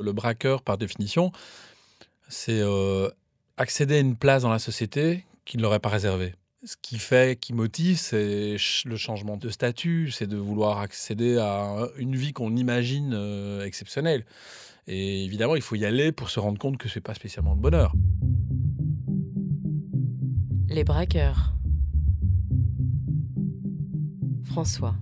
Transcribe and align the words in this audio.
Le 0.00 0.12
braqueur, 0.12 0.62
par 0.62 0.78
définition, 0.78 1.30
c'est 2.28 2.60
euh, 2.60 3.08
accéder 3.56 3.96
à 3.96 4.00
une 4.00 4.16
place 4.16 4.42
dans 4.42 4.50
la 4.50 4.58
société 4.58 5.24
qu'il 5.44 5.58
ne 5.58 5.64
l'aurait 5.64 5.80
pas 5.80 5.88
réservée. 5.88 6.34
Ce 6.64 6.76
qui 6.80 6.98
fait, 6.98 7.38
qui 7.38 7.54
motive, 7.54 7.96
c'est 7.96 8.56
le 8.84 8.96
changement 8.96 9.36
de 9.36 9.48
statut, 9.48 10.10
c'est 10.10 10.26
de 10.26 10.36
vouloir 10.36 10.78
accéder 10.78 11.38
à 11.38 11.88
une 11.96 12.16
vie 12.16 12.32
qu'on 12.32 12.54
imagine 12.54 13.12
euh, 13.14 13.64
exceptionnelle. 13.64 14.26
Et 14.86 15.24
évidemment, 15.24 15.56
il 15.56 15.62
faut 15.62 15.76
y 15.76 15.86
aller 15.86 16.12
pour 16.12 16.30
se 16.30 16.40
rendre 16.40 16.58
compte 16.58 16.76
que 16.76 16.88
ce 16.88 16.98
n'est 16.98 17.02
pas 17.02 17.14
spécialement 17.14 17.54
le 17.54 17.60
bonheur. 17.60 17.94
Les 20.68 20.84
braqueurs. 20.84 21.54
François. 24.44 24.96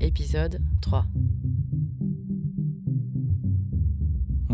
Épisode 0.00 0.60
3. 0.80 1.06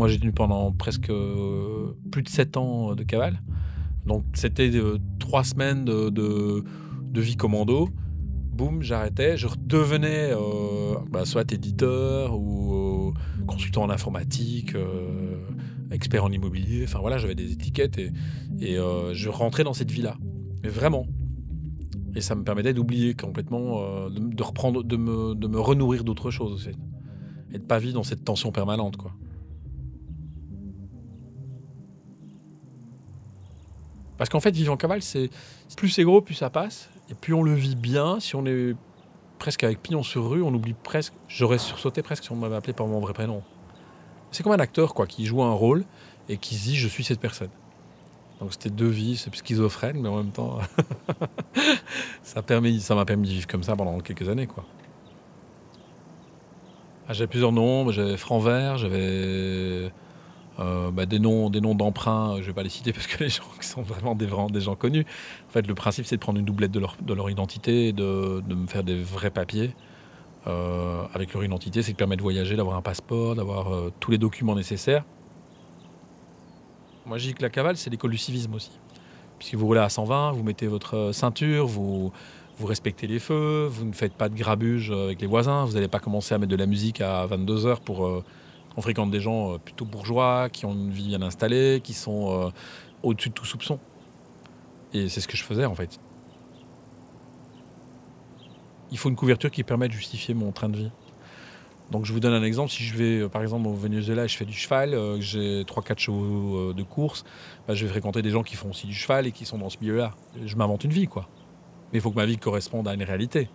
Moi, 0.03 0.09
j'ai 0.09 0.19
tenu 0.19 0.33
pendant 0.33 0.73
presque 0.73 1.09
euh, 1.09 1.93
plus 2.11 2.23
de 2.23 2.27
7 2.27 2.57
ans 2.57 2.93
de 2.93 3.03
cavale. 3.03 3.41
Donc, 4.05 4.25
c'était 4.33 4.69
euh, 4.75 4.97
trois 5.17 5.45
semaines 5.45 5.85
de, 5.85 6.61
vie 7.15 7.37
commando. 7.37 7.87
Boum, 8.51 8.81
j'arrêtais. 8.81 9.37
Je 9.37 9.47
redevenais 9.47 10.33
euh, 10.33 10.95
bah, 11.09 11.23
soit 11.23 11.49
éditeur 11.53 12.37
ou 12.37 13.13
consultant 13.47 13.83
en 13.83 13.89
informatique, 13.89 14.75
expert 15.89 16.25
en 16.25 16.33
immobilier. 16.33 16.83
Enfin, 16.83 16.99
voilà, 16.99 17.17
j'avais 17.17 17.35
des 17.35 17.53
étiquettes 17.53 17.97
et, 17.97 18.11
je 18.59 19.29
rentrais 19.29 19.63
dans 19.63 19.71
cette 19.71 19.89
vie-là. 19.89 20.17
Mais 20.63 20.69
vraiment. 20.69 21.07
Et 22.13 22.19
ça 22.19 22.35
me 22.35 22.43
permettait 22.43 22.73
d'oublier 22.73 23.13
complètement, 23.13 24.09
de, 24.09 24.19
de, 24.19 24.43
reprendre, 24.43 24.83
de 24.83 24.97
me, 24.97 25.33
de 25.33 25.47
me 25.47 25.61
renourrir 25.61 26.03
d'autres 26.03 26.29
choses 26.29 26.51
aussi. 26.51 26.77
Et 27.53 27.57
de 27.57 27.63
pas 27.63 27.79
vivre 27.79 27.93
dans 27.93 28.03
cette 28.03 28.25
tension 28.25 28.51
permanente, 28.51 28.97
quoi. 28.97 29.13
Parce 34.23 34.29
qu'en 34.29 34.39
fait, 34.39 34.51
vivre 34.51 34.71
en 34.71 34.77
cavale, 34.77 35.01
c'est 35.01 35.29
plus 35.75 35.89
c'est 35.89 36.05
gros, 36.05 36.21
plus 36.21 36.33
ça 36.33 36.49
passe. 36.49 36.89
Et 37.09 37.13
plus 37.13 37.33
on 37.33 37.43
le 37.43 37.53
vit 37.53 37.75
bien, 37.75 38.21
si 38.21 38.37
on 38.37 38.45
est 38.45 38.73
presque 39.37 39.65
avec 39.65 39.81
pignon 39.81 40.01
sur 40.01 40.29
rue, 40.29 40.41
on 40.41 40.53
oublie 40.53 40.75
presque. 40.81 41.11
J'aurais 41.27 41.57
sursauté 41.57 42.01
presque 42.03 42.23
si 42.23 42.31
on 42.31 42.37
m'avait 42.37 42.55
appelé 42.55 42.71
par 42.71 42.87
mon 42.87 43.01
vrai 43.01 43.11
prénom. 43.11 43.43
C'est 44.31 44.41
comme 44.41 44.53
un 44.53 44.59
acteur 44.59 44.93
quoi, 44.93 45.07
qui 45.07 45.25
joue 45.25 45.43
un 45.43 45.51
rôle 45.51 45.83
et 46.29 46.37
qui 46.37 46.55
dit 46.55 46.77
je 46.77 46.87
suis 46.87 47.03
cette 47.03 47.19
personne. 47.19 47.49
Donc 48.39 48.53
c'était 48.53 48.69
deux 48.69 48.87
vies, 48.87 49.17
c'est 49.17 49.35
schizophrène, 49.35 49.99
mais 49.99 50.07
en 50.07 50.15
même 50.15 50.31
temps, 50.31 50.59
ça 52.23 52.35
m'a 52.37 52.43
permis, 52.43 52.81
permis 53.05 53.27
de 53.27 53.33
vivre 53.33 53.47
comme 53.47 53.63
ça 53.63 53.75
pendant 53.75 53.99
quelques 53.99 54.29
années 54.29 54.47
quoi. 54.47 54.63
Ah, 57.09 57.11
j'avais 57.11 57.27
plusieurs 57.27 57.51
noms, 57.51 57.91
j'avais 57.91 58.15
Franc 58.15 58.39
Vert, 58.39 58.77
j'avais 58.77 59.91
euh, 60.59 60.91
bah, 60.91 61.05
des 61.05 61.17
noms 61.17 61.49
des 61.49 61.61
noms 61.61 61.73
d'emprunt, 61.73 62.37
je 62.39 62.47
vais 62.47 62.53
pas 62.53 62.63
les 62.63 62.69
citer 62.69 62.93
parce 62.93 63.07
que 63.07 63.23
les 63.23 63.29
gens 63.29 63.43
qui 63.59 63.67
sont 63.67 63.81
vraiment 63.81 64.15
des, 64.15 64.27
gens 64.61 64.75
connus. 64.75 65.05
En 65.49 65.51
fait, 65.51 65.65
le 65.67 65.73
principe, 65.73 66.05
c'est 66.05 66.15
de 66.15 66.21
prendre 66.21 66.39
une 66.39 66.45
doublette 66.45 66.71
de 66.71 66.79
leur, 66.79 66.95
de 67.01 67.13
leur 67.13 67.29
identité, 67.29 67.91
de, 67.91 68.43
de 68.47 68.55
me 68.55 68.67
faire 68.67 68.83
des 68.83 69.01
vrais 69.01 69.31
papiers 69.31 69.73
euh, 70.45 71.05
avec 71.13 71.33
leur 71.33 71.43
identité. 71.43 71.81
C'est 71.81 71.91
qui 71.91 71.97
permet 71.97 72.17
de 72.17 72.21
voyager, 72.21 72.55
d'avoir 72.55 72.77
un 72.77 72.81
passeport, 72.81 73.35
d'avoir 73.35 73.73
euh, 73.73 73.91
tous 73.99 74.11
les 74.11 74.17
documents 74.17 74.55
nécessaires. 74.55 75.03
Moi, 77.05 77.17
je 77.17 77.27
dis 77.27 77.33
que 77.33 77.41
la 77.41 77.49
cavale, 77.49 77.75
c'est 77.75 77.89
l'école 77.89 78.11
du 78.11 78.17
civisme 78.17 78.53
aussi. 78.53 78.71
Puisque 79.39 79.55
vous 79.55 79.65
roulez 79.65 79.79
à 79.79 79.89
120, 79.89 80.31
vous 80.33 80.43
mettez 80.43 80.67
votre 80.67 81.11
ceinture, 81.11 81.65
vous, 81.65 82.13
vous 82.57 82.67
respectez 82.67 83.07
les 83.07 83.19
feux, 83.19 83.67
vous 83.69 83.85
ne 83.85 83.91
faites 83.91 84.13
pas 84.13 84.29
de 84.29 84.35
grabuge 84.35 84.91
avec 84.91 85.19
les 85.19 85.27
voisins, 85.27 85.65
vous 85.65 85.73
n'allez 85.73 85.89
pas 85.89 85.99
commencer 85.99 86.33
à 86.33 86.37
mettre 86.37 86.51
de 86.51 86.55
la 86.55 86.65
musique 86.65 87.01
à 87.01 87.25
22 87.25 87.65
heures 87.65 87.81
pour 87.81 88.23
on 88.77 88.81
fréquente 88.81 89.11
des 89.11 89.19
gens 89.19 89.53
euh, 89.53 89.57
plutôt 89.57 89.85
bourgeois, 89.85 90.49
qui 90.49 90.65
ont 90.65 90.73
une 90.73 90.91
vie 90.91 91.07
bien 91.07 91.21
installée, 91.21 91.81
qui 91.83 91.93
sont 91.93 92.47
euh, 92.47 92.49
au-dessus 93.03 93.29
de 93.29 93.33
tout 93.33 93.45
soupçon. 93.45 93.79
Et 94.93 95.09
c'est 95.09 95.21
ce 95.21 95.27
que 95.27 95.37
je 95.37 95.43
faisais 95.43 95.65
en 95.65 95.75
fait. 95.75 95.99
Il 98.91 98.97
faut 98.97 99.09
une 99.09 99.15
couverture 99.15 99.49
qui 99.49 99.63
permet 99.63 99.87
de 99.87 99.93
justifier 99.93 100.33
mon 100.33 100.51
train 100.51 100.69
de 100.69 100.77
vie. 100.77 100.91
Donc 101.91 102.05
je 102.05 102.13
vous 102.13 102.19
donne 102.19 102.33
un 102.33 102.43
exemple. 102.43 102.71
Si 102.71 102.83
je 102.83 102.95
vais 102.95 103.19
euh, 103.21 103.29
par 103.29 103.41
exemple 103.41 103.67
au 103.67 103.73
Venezuela 103.73 104.25
et 104.25 104.27
je 104.27 104.37
fais 104.37 104.45
du 104.45 104.53
cheval, 104.53 104.97
j'ai 105.19 105.63
3-4 105.63 105.99
chevaux 105.99 106.73
de 106.73 106.83
course, 106.83 107.23
bah, 107.67 107.73
je 107.73 107.85
vais 107.85 107.91
fréquenter 107.91 108.21
des 108.21 108.29
gens 108.29 108.43
qui 108.43 108.55
font 108.55 108.69
aussi 108.69 108.87
du 108.87 108.93
cheval 108.93 109.27
et 109.27 109.31
qui 109.31 109.45
sont 109.45 109.57
dans 109.57 109.69
ce 109.69 109.77
milieu-là. 109.81 110.13
Je 110.45 110.55
m'invente 110.55 110.83
une 110.83 110.93
vie 110.93 111.07
quoi. 111.07 111.27
Mais 111.91 111.99
il 111.99 112.01
faut 112.01 112.11
que 112.11 112.15
ma 112.15 112.25
vie 112.25 112.37
corresponde 112.37 112.87
à 112.87 112.93
une 112.93 113.03
réalité. 113.03 113.49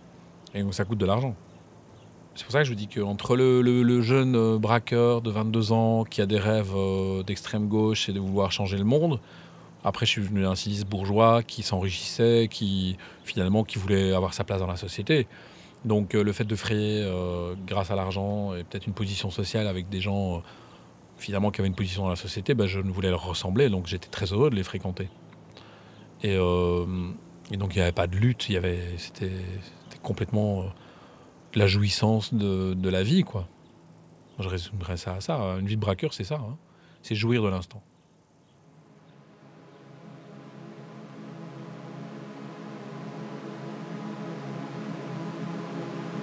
Et 0.53 0.63
donc 0.63 0.73
ça 0.73 0.85
coûte 0.85 0.97
de 0.97 1.05
l'argent. 1.05 1.35
C'est 2.39 2.45
pour 2.45 2.53
ça 2.53 2.59
que 2.59 2.63
je 2.63 2.69
vous 2.69 2.77
dis 2.77 2.87
qu'entre 2.87 3.35
le, 3.35 4.01
jeune 4.01 4.33
euh, 4.37 4.57
braqueur 4.57 5.21
de 5.21 5.29
22 5.29 5.73
ans 5.73 6.05
qui 6.05 6.21
a 6.21 6.25
des 6.25 6.39
rêves 6.39 6.71
euh, 6.73 7.21
d'extrême 7.21 7.67
gauche 7.67 8.07
et 8.07 8.13
de 8.13 8.19
vouloir 8.21 8.49
changer 8.49 8.77
le 8.77 8.85
monde, 8.85 9.19
après 9.83 10.05
je 10.05 10.11
suis 10.11 10.21
venu 10.21 10.45
un 10.47 10.55
civis 10.55 10.85
bourgeois 10.85 11.43
qui 11.43 11.63
s'enrichissait, 11.63 12.47
qui 12.49 12.95
finalement 13.25 13.65
qui 13.65 13.77
voulait 13.77 14.13
avoir 14.13 14.33
sa 14.33 14.45
place 14.45 14.61
dans 14.61 14.67
la 14.67 14.77
société. 14.77 15.27
Donc 15.83 16.15
euh, 16.15 16.23
le 16.23 16.31
fait 16.31 16.45
de 16.45 16.55
frayer 16.55 17.05
grâce 17.67 17.91
à 17.91 17.97
l'argent 17.97 18.55
et 18.55 18.63
peut-être 18.63 18.87
une 18.87 18.93
position 18.93 19.29
sociale 19.31 19.67
avec 19.67 19.89
des 19.89 19.99
gens 19.99 20.41
finalement 21.17 21.51
qui 21.51 21.59
avaient 21.59 21.67
une 21.67 21.75
position 21.75 22.03
dans 22.03 22.09
la 22.09 22.15
société, 22.15 22.53
ben, 22.53 22.67
je 22.67 22.79
ne 22.79 22.89
voulais 22.89 23.09
leur 23.09 23.25
ressembler, 23.25 23.67
donc 23.67 23.85
j'étais 23.85 24.07
très 24.07 24.27
heureux 24.27 24.49
de 24.49 24.55
les 24.55 24.63
fréquenter. 24.63 25.09
Et, 26.23 26.35
et 26.35 27.57
donc 27.57 27.75
il 27.75 27.79
n'y 27.79 27.81
avait 27.81 27.91
pas 27.91 28.07
de 28.07 28.15
lutte, 28.15 28.47
c'était, 28.97 29.31
complètement 30.01 30.63
la 31.55 31.67
jouissance 31.67 32.33
de, 32.33 32.89
la 32.89 33.03
vie, 33.03 33.23
quoi. 33.23 33.47
Je 34.39 34.47
résumerais 34.47 34.97
ça 34.97 35.15
à 35.15 35.21
ça. 35.21 35.37
Une 35.59 35.67
vie 35.67 35.75
de 35.75 35.81
braqueur, 35.81 36.13
c'est 36.13 36.23
ça. 36.23 36.35
Hein. 36.35 36.57
C'est 37.01 37.15
jouir 37.15 37.43
de 37.43 37.49
l'instant. 37.49 37.81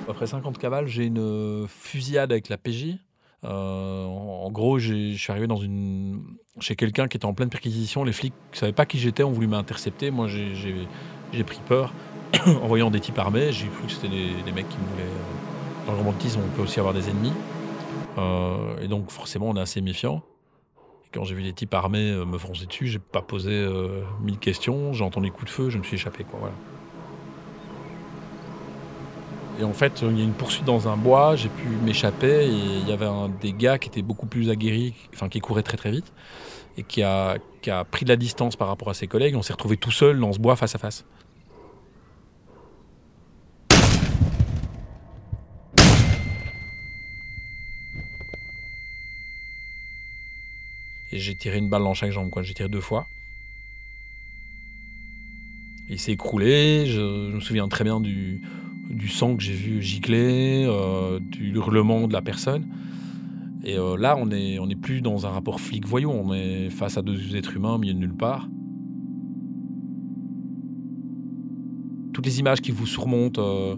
Après 0.09 0.27
50 0.27 0.57
cavales, 0.59 0.87
j'ai 0.87 1.05
une 1.05 1.67
fusillade 1.69 2.31
avec 2.31 2.49
la 2.49 2.57
PJ. 2.57 2.97
Euh, 3.45 4.05
en, 4.05 4.51
gros, 4.51 4.79
je 4.79 5.15
suis 5.15 5.31
arrivé 5.31 5.47
dans 5.47 5.57
une, 5.57 6.23
chez 6.61 6.75
quelqu'un 6.75 7.07
qui 7.09 7.17
était 7.17 7.27
en 7.27 7.35
pleine 7.35 7.51
perquisition. 7.51 8.03
Les 8.05 8.13
flics 8.13 8.35
ne 8.53 8.57
savaient 8.57 8.73
pas 8.73 8.87
qui 8.87 8.99
j'étais, 8.99 9.23
ont 9.23 9.33
voulu 9.33 9.47
m'intercepter. 9.47 10.11
Moi, 10.11 10.29
j'ai 10.29 11.45
pris 11.45 11.61
peur. 11.67 11.93
en 12.47 12.67
voyant 12.67 12.91
des 12.91 13.01
types 13.01 13.19
armés, 13.19 13.53
j'ai 13.53 13.69
cru 13.69 13.87
que 13.87 13.93
c'était 13.93 14.09
des, 14.09 14.53
mecs 14.53 14.69
qui 14.69 14.77
voulaient. 14.77 15.03
Euh, 15.03 15.87
dans 15.87 15.93
le 15.93 15.99
romantisme, 15.99 16.41
on 16.45 16.57
peut 16.57 16.63
aussi 16.63 16.81
avoir 16.81 16.95
des 16.95 17.09
ennemis. 17.09 17.33
Euh, 18.19 18.81
et 18.81 18.89
donc, 18.89 19.11
forcément, 19.11 19.49
on 19.49 19.57
est 19.57 19.61
assez 19.61 19.81
méfiant. 19.81 20.23
Quand 21.15 21.25
j'ai 21.25 21.35
vu 21.35 21.45
des 21.45 21.53
types 21.53 21.73
armés 21.75 22.11
euh, 22.11 22.25
me 22.25 22.39
foncer 22.39 22.67
dessus, 22.67 22.89
j'ai 22.89 22.99
pas 22.99 23.23
posé 23.23 23.67
mille 24.23 24.39
questions. 24.39 24.93
J'ai 24.93 25.05
entendu 25.05 25.27
les 25.27 25.33
coups 25.33 25.47
de 25.47 25.51
feu, 25.51 25.71
je 25.71 25.79
me 25.79 25.85
suis 25.85 25.95
échappé. 25.95 26.27
Voilà. 26.33 26.53
Et 29.61 29.65
en 29.65 29.73
fait, 29.73 30.03
il 30.03 30.19
y 30.19 30.21
a 30.21 30.25
une 30.25 30.33
poursuite 30.33 30.65
dans 30.65 30.89
un 30.89 30.97
bois, 30.97 31.35
j'ai 31.37 31.49
pu 31.49 31.67
m'échapper 31.83 32.47
il 32.47 32.87
y 32.87 32.93
avait 32.93 33.07
un 33.07 33.31
des 33.41 33.55
gars 33.55 33.79
qui 33.79 33.89
était 33.89 34.03
beaucoup 34.03 34.27
plus 34.27 34.51
aguerri, 34.51 34.93
enfin 35.15 35.31
qui 35.31 35.41
courait 35.41 35.63
très 35.63 35.79
très 35.79 35.91
vite 35.91 36.13
et 36.77 36.83
qui 36.83 37.03
a, 37.03 37.39
qui 37.63 37.71
a 37.71 37.85
pris 37.85 38.05
de 38.05 38.11
la 38.11 38.17
distance 38.17 38.57
par 38.57 38.69
rapport 38.69 38.91
à 38.91 38.95
ses 38.95 39.07
collègues. 39.07 39.35
On 39.35 39.43
s'est 39.43 39.53
retrouvé 39.53 39.77
tout 39.77 39.91
seul 39.91 40.21
dans 40.21 40.33
ce 40.33 40.39
bois 40.39 40.57
face 40.57 40.75
à 40.75 40.79
face. 40.79 41.05
J'ai 51.19 51.35
tiré 51.35 51.59
une 51.59 51.69
balle 51.69 51.83
dans 51.83 51.95
chaque 51.95 52.13
jambe, 52.13 52.31
quoi. 52.31 52.43
J'ai 52.43 52.55
tiré 52.55 52.69
deux 52.69 52.81
fois. 52.81 53.09
Il 55.89 55.99
s'est 55.99 56.13
écroulé. 56.13 56.87
Je, 56.87 57.33
me 57.33 57.41
souviens 57.41 57.69
très 57.69 57.85
bien 57.85 58.01
du, 58.01 58.41
sang 59.09 59.37
que 59.37 59.43
j'ai 59.43 59.53
vu 59.53 59.83
gicler, 59.83 60.65
euh, 60.69 61.21
du 61.21 61.53
hurlement 61.55 62.09
de 62.09 62.13
la 62.13 62.23
personne. 62.23 62.67
Et 63.65 63.79
euh, 63.79 63.97
là, 63.97 64.17
on 64.17 64.27
n'est 64.27 64.77
plus 64.77 65.01
dans 65.01 65.27
un 65.27 65.31
rapport 65.31 65.61
flic-voyou. 65.61 66.11
On 66.11 66.33
est 66.35 66.71
face 66.71 66.97
à 66.97 67.03
deux 67.03 67.37
êtres 67.37 67.57
humains 67.57 67.79
de 67.79 67.93
nulle 67.93 68.17
part. 68.17 68.49
Toutes 72.13 72.27
les 72.27 72.41
images 72.41 72.61
qui 72.61 72.71
vous 72.71 72.87
surmontent, 72.87 73.43
euh, 73.43 73.77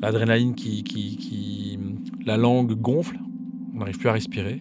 l'adrénaline 0.00 0.54
qui. 0.54 1.78
La 2.26 2.36
langue 2.36 2.74
gonfle. 2.74 3.18
On 3.74 3.78
n'arrive 3.78 3.98
plus 3.98 4.08
à 4.08 4.12
respirer. 4.12 4.60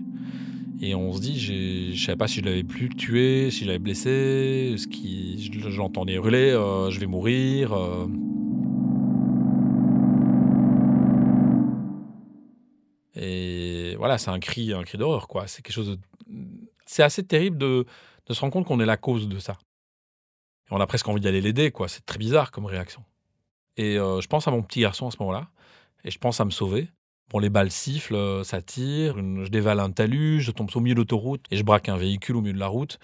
Et 0.81 0.95
on 0.95 1.11
se 1.11 1.19
dit, 1.19 1.37
je 1.37 2.01
savais 2.01 2.15
pas 2.15 2.27
si 2.27 2.39
je 2.39 2.45
l'avais 2.45 2.63
plus 2.63 2.87
tué, 2.89 3.51
si 3.51 3.61
je 3.61 3.65
l'avais 3.65 3.79
blessé, 3.79 4.75
ce 4.77 4.87
qui, 4.87 5.51
j'entendais 5.69 6.13
hurler, 6.13 6.51
euh, 6.51 6.89
je 6.89 6.99
vais 7.01 7.05
mourir. 7.05 7.73
Euh. 7.73 8.07
Et 13.15 13.95
voilà, 13.97 14.17
c'est 14.17 14.29
un 14.29 14.39
cri, 14.39 14.71
un 14.71 14.83
cri 14.83 14.97
d'horreur, 14.97 15.27
quoi. 15.27 15.47
C'est 15.47 15.61
quelque 15.61 15.73
chose 15.73 15.99
C'est 16.85 17.03
assez 17.03 17.25
terrible 17.25 17.57
de, 17.57 17.85
de 18.27 18.33
se 18.33 18.39
rendre 18.39 18.53
compte 18.53 18.65
qu'on 18.65 18.79
est 18.79 18.85
la 18.85 18.97
cause 18.97 19.27
de 19.27 19.37
ça. 19.37 19.57
Et 20.69 20.73
on 20.73 20.79
a 20.79 20.87
presque 20.87 21.09
envie 21.09 21.19
d'aller 21.19 21.41
l'aider, 21.41 21.71
quoi. 21.71 21.89
C'est 21.89 22.05
très 22.05 22.19
bizarre 22.19 22.51
comme 22.51 22.65
réaction. 22.65 23.03
Et 23.75 23.97
euh, 23.97 24.21
je 24.21 24.27
pense 24.27 24.47
à 24.47 24.51
mon 24.51 24.61
petit 24.61 24.79
garçon 24.79 25.07
à 25.07 25.11
ce 25.11 25.17
moment-là, 25.19 25.49
et 26.05 26.11
je 26.11 26.19
pense 26.19 26.39
à 26.39 26.45
me 26.45 26.51
sauver. 26.51 26.89
Bon, 27.29 27.37
les 27.37 27.49
balles 27.49 27.69
sifflent, 27.69 28.15
euh, 28.15 28.43
ça 28.43 28.59
tire, 28.63 29.15
je 29.17 29.49
dévale 29.49 29.79
un 29.79 29.91
talus, 29.91 30.41
je 30.41 30.49
tombe 30.49 30.69
au 30.73 30.79
milieu 30.79 30.95
de 30.95 30.99
l'autoroute 30.99 31.45
et 31.51 31.57
je 31.57 31.63
braque 31.63 31.87
un 31.87 31.97
véhicule 31.97 32.35
au 32.35 32.41
milieu 32.41 32.53
de 32.53 32.59
la 32.59 32.67
route. 32.67 32.97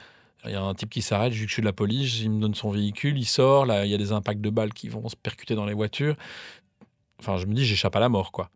Il 0.46 0.52
y 0.52 0.56
a 0.56 0.62
un 0.62 0.74
type 0.74 0.90
qui 0.90 1.04
s'arrête, 1.04 1.34
vu 1.34 1.44
que 1.46 1.50
je 1.50 1.54
suis 1.54 1.62
de 1.62 1.68
la 1.68 1.74
police, 1.74 2.22
il 2.22 2.32
me 2.32 2.40
donne 2.40 2.56
son 2.56 2.72
véhicule, 2.72 3.18
il 3.18 3.26
sort, 3.26 3.66
là, 3.68 3.86
il 3.86 3.92
y 3.92 3.94
a 3.94 3.98
des 3.98 4.12
impacts 4.12 4.42
de 4.42 4.50
balles 4.50 4.74
qui 4.74 4.90
vont 4.90 5.08
se 5.10 5.16
percuter 5.16 5.54
dans 5.54 5.66
les 5.66 5.74
voitures. 5.74 6.16
Enfin, 7.20 7.38
je 7.38 7.46
me 7.46 7.54
dis, 7.54 7.66
j'échappe 7.66 7.96
à 7.96 8.00
la 8.00 8.10
mort, 8.10 8.32
quoi. 8.32 8.50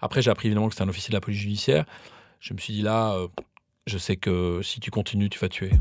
Après, 0.00 0.22
j'ai 0.22 0.30
appris 0.30 0.48
évidemment 0.48 0.68
que 0.68 0.74
c'était 0.74 0.84
un 0.84 0.88
officier 0.88 1.10
de 1.12 1.16
la 1.16 1.20
police 1.20 1.40
judiciaire. 1.40 1.84
Je 2.38 2.54
me 2.54 2.58
suis 2.58 2.72
dit, 2.72 2.82
là, 2.82 3.14
euh, 3.14 3.28
je 3.86 3.98
sais 3.98 4.16
que 4.16 4.60
si 4.62 4.80
tu 4.80 4.90
continues, 4.90 5.28
tu 5.30 5.38
vas 5.38 5.48
tuer. 5.48 5.72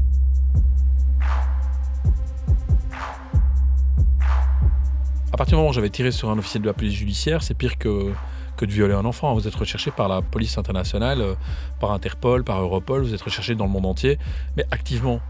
À 5.32 5.38
partir 5.38 5.56
du 5.56 5.56
moment 5.56 5.70
où 5.70 5.74
j'avais 5.74 5.90
tiré 5.90 6.12
sur 6.12 6.30
un 6.30 6.38
officier 6.38 6.60
de 6.60 6.66
la 6.66 6.74
police 6.74 6.94
judiciaire, 6.94 7.44
c'est 7.44 7.54
pire 7.54 7.78
que, 7.78 8.14
que 8.60 8.66
de 8.66 8.72
violer 8.72 8.94
un 8.94 9.06
enfant. 9.06 9.34
Vous 9.34 9.48
êtes 9.48 9.56
recherché 9.56 9.90
par 9.90 10.10
la 10.10 10.22
police 10.22 10.58
internationale, 10.58 11.22
euh, 11.22 11.36
par 11.80 11.92
Interpol, 11.92 12.44
par 12.44 12.60
Europol, 12.60 13.04
vous 13.04 13.14
êtes 13.14 13.22
recherché 13.22 13.56
dans 13.56 13.66
le 13.66 13.72
monde 13.72 13.86
entier, 13.86 14.20
mais 14.58 14.66
activement. 14.70 15.22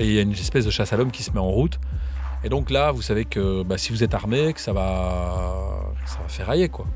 Et 0.00 0.06
il 0.06 0.12
y 0.12 0.18
a 0.18 0.22
une 0.22 0.32
espèce 0.32 0.64
de 0.64 0.70
chasse 0.70 0.92
à 0.92 0.96
l'homme 0.96 1.12
qui 1.12 1.22
se 1.22 1.30
met 1.30 1.38
en 1.38 1.50
route. 1.50 1.78
Et 2.42 2.48
donc 2.48 2.70
là, 2.70 2.90
vous 2.90 3.02
savez 3.02 3.24
que 3.24 3.62
bah, 3.62 3.78
si 3.78 3.92
vous 3.92 4.02
êtes 4.02 4.14
armé, 4.14 4.52
que 4.52 4.60
ça 4.60 4.72
va, 4.72 5.92
ça 6.06 6.18
va 6.18 6.28
ferrailler, 6.28 6.68
quoi. 6.68 6.86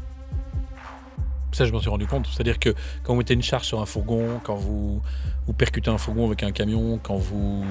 Ça, 1.52 1.64
je 1.64 1.72
m'en 1.72 1.80
suis 1.80 1.88
rendu 1.88 2.06
compte. 2.06 2.26
C'est-à-dire 2.26 2.58
que 2.58 2.70
quand 3.04 3.12
vous 3.12 3.18
mettez 3.18 3.34
une 3.34 3.42
charge 3.42 3.66
sur 3.66 3.80
un 3.80 3.86
fourgon, 3.86 4.40
quand 4.42 4.56
vous, 4.56 5.00
vous 5.46 5.52
percutez 5.52 5.90
un 5.90 5.98
fourgon 5.98 6.26
avec 6.26 6.42
un 6.42 6.50
camion, 6.50 6.98
quand 7.00 7.16
vous 7.16 7.64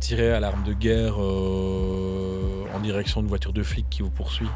tirez 0.00 0.32
à 0.32 0.40
l'arme 0.40 0.64
de 0.64 0.72
guerre 0.72 1.14
euh, 1.22 2.64
en 2.74 2.80
direction 2.80 3.20
d'une 3.20 3.28
voiture 3.28 3.52
de 3.52 3.62
flic 3.62 3.86
qui 3.88 4.02
vous 4.02 4.10
poursuit, 4.10 4.48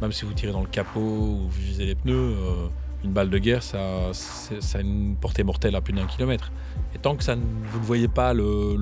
même 0.00 0.12
si 0.12 0.24
vous 0.24 0.32
tirez 0.34 0.52
dans 0.52 0.60
le 0.60 0.66
capot 0.66 1.00
ou 1.00 1.48
vous 1.48 1.60
visez 1.60 1.86
les 1.86 1.94
pneus, 1.94 2.14
euh, 2.14 2.68
une 3.04 3.12
balle 3.12 3.30
de 3.30 3.38
guerre, 3.38 3.62
ça, 3.62 3.78
a 4.10 4.80
une 4.80 5.16
portée 5.16 5.44
mortelle 5.44 5.74
à 5.76 5.80
plus 5.80 5.92
d'un 5.92 6.06
kilomètre. 6.06 6.52
Et 6.94 6.98
tant 6.98 7.16
que 7.16 7.24
ça, 7.24 7.36
ne- 7.36 7.42
vous 7.64 7.78
ne 7.78 7.84
voyez 7.84 8.08
pas 8.08 8.34
le, 8.34 8.74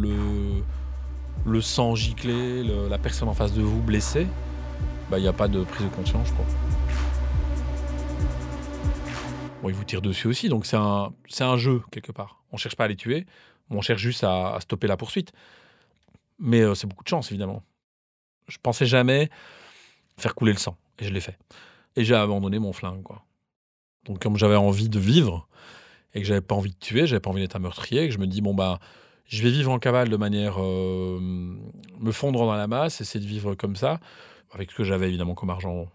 sang 1.60 1.94
gicler, 1.94 2.64
le- 2.64 2.88
la 2.88 2.98
personne 2.98 3.28
en 3.28 3.34
face 3.34 3.52
de 3.52 3.62
vous 3.62 3.80
blessée, 3.80 4.26
bah, 5.10 5.18
il 5.18 5.22
n'y 5.22 5.28
a 5.28 5.32
pas 5.32 5.48
de 5.48 5.62
prise 5.64 5.86
de 5.86 5.94
conscience, 5.94 6.28
je 6.28 6.32
crois. 6.32 6.46
Bon, 9.62 9.68
ils 9.68 9.74
vous 9.74 9.84
tirent 9.84 10.02
dessus 10.02 10.26
aussi, 10.26 10.48
donc 10.48 10.66
c'est 10.66 10.76
un, 10.76 11.56
jeu, 11.56 11.82
quelque 11.90 12.12
part. 12.12 12.42
On 12.52 12.56
cherche 12.56 12.76
pas 12.76 12.84
à 12.84 12.88
les 12.88 12.96
tuer, 12.96 13.26
on 13.70 13.80
cherche 13.80 14.02
juste 14.02 14.24
à, 14.24 14.54
à 14.56 14.60
stopper 14.60 14.86
la 14.86 14.96
poursuite. 14.96 15.32
Mais 16.38 16.60
euh, 16.60 16.74
c'est 16.74 16.86
beaucoup 16.86 17.04
de 17.04 17.08
chance, 17.08 17.30
évidemment. 17.30 17.62
Je 18.48 18.58
pensais 18.62 18.84
jamais 18.86 19.30
faire 20.18 20.34
couler 20.34 20.52
le 20.52 20.58
sang, 20.58 20.76
et 20.98 21.04
je 21.04 21.12
l'ai 21.12 21.20
fait. 21.20 21.38
Et 21.96 22.04
j'ai 22.04 22.14
abandonné 22.14 22.58
mon 22.58 22.72
flingue, 22.72 23.02
quoi. 23.02 23.24
Donc, 24.04 24.20
comme 24.20 24.36
j'avais 24.36 24.56
envie 24.56 24.88
de 24.88 24.98
vivre, 24.98 25.48
et 26.12 26.20
que 26.20 26.26
j'avais 26.26 26.40
pas 26.40 26.54
envie 26.54 26.70
de 26.70 26.78
tuer, 26.78 27.06
j'avais 27.06 27.20
pas 27.20 27.30
envie 27.30 27.40
d'être 27.40 27.56
un 27.56 27.60
meurtrier, 27.60 28.06
que 28.06 28.14
je 28.14 28.18
me 28.18 28.26
dis, 28.26 28.40
bon, 28.40 28.54
bah, 28.54 28.78
je 29.26 29.42
vais 29.42 29.50
vivre 29.50 29.72
en 29.72 29.78
cavale 29.78 30.08
de 30.08 30.16
manière. 30.16 30.56
euh, 30.58 31.18
me 31.20 32.12
fondre 32.12 32.38
dans 32.40 32.54
la 32.54 32.66
masse, 32.66 33.00
essayer 33.00 33.24
de 33.24 33.28
vivre 33.28 33.54
comme 33.54 33.76
ça, 33.76 33.98
avec 34.52 34.70
ce 34.70 34.76
que 34.76 34.84
j'avais 34.84 35.08
évidemment 35.08 35.34
comme 35.34 35.50
argent 35.50 35.86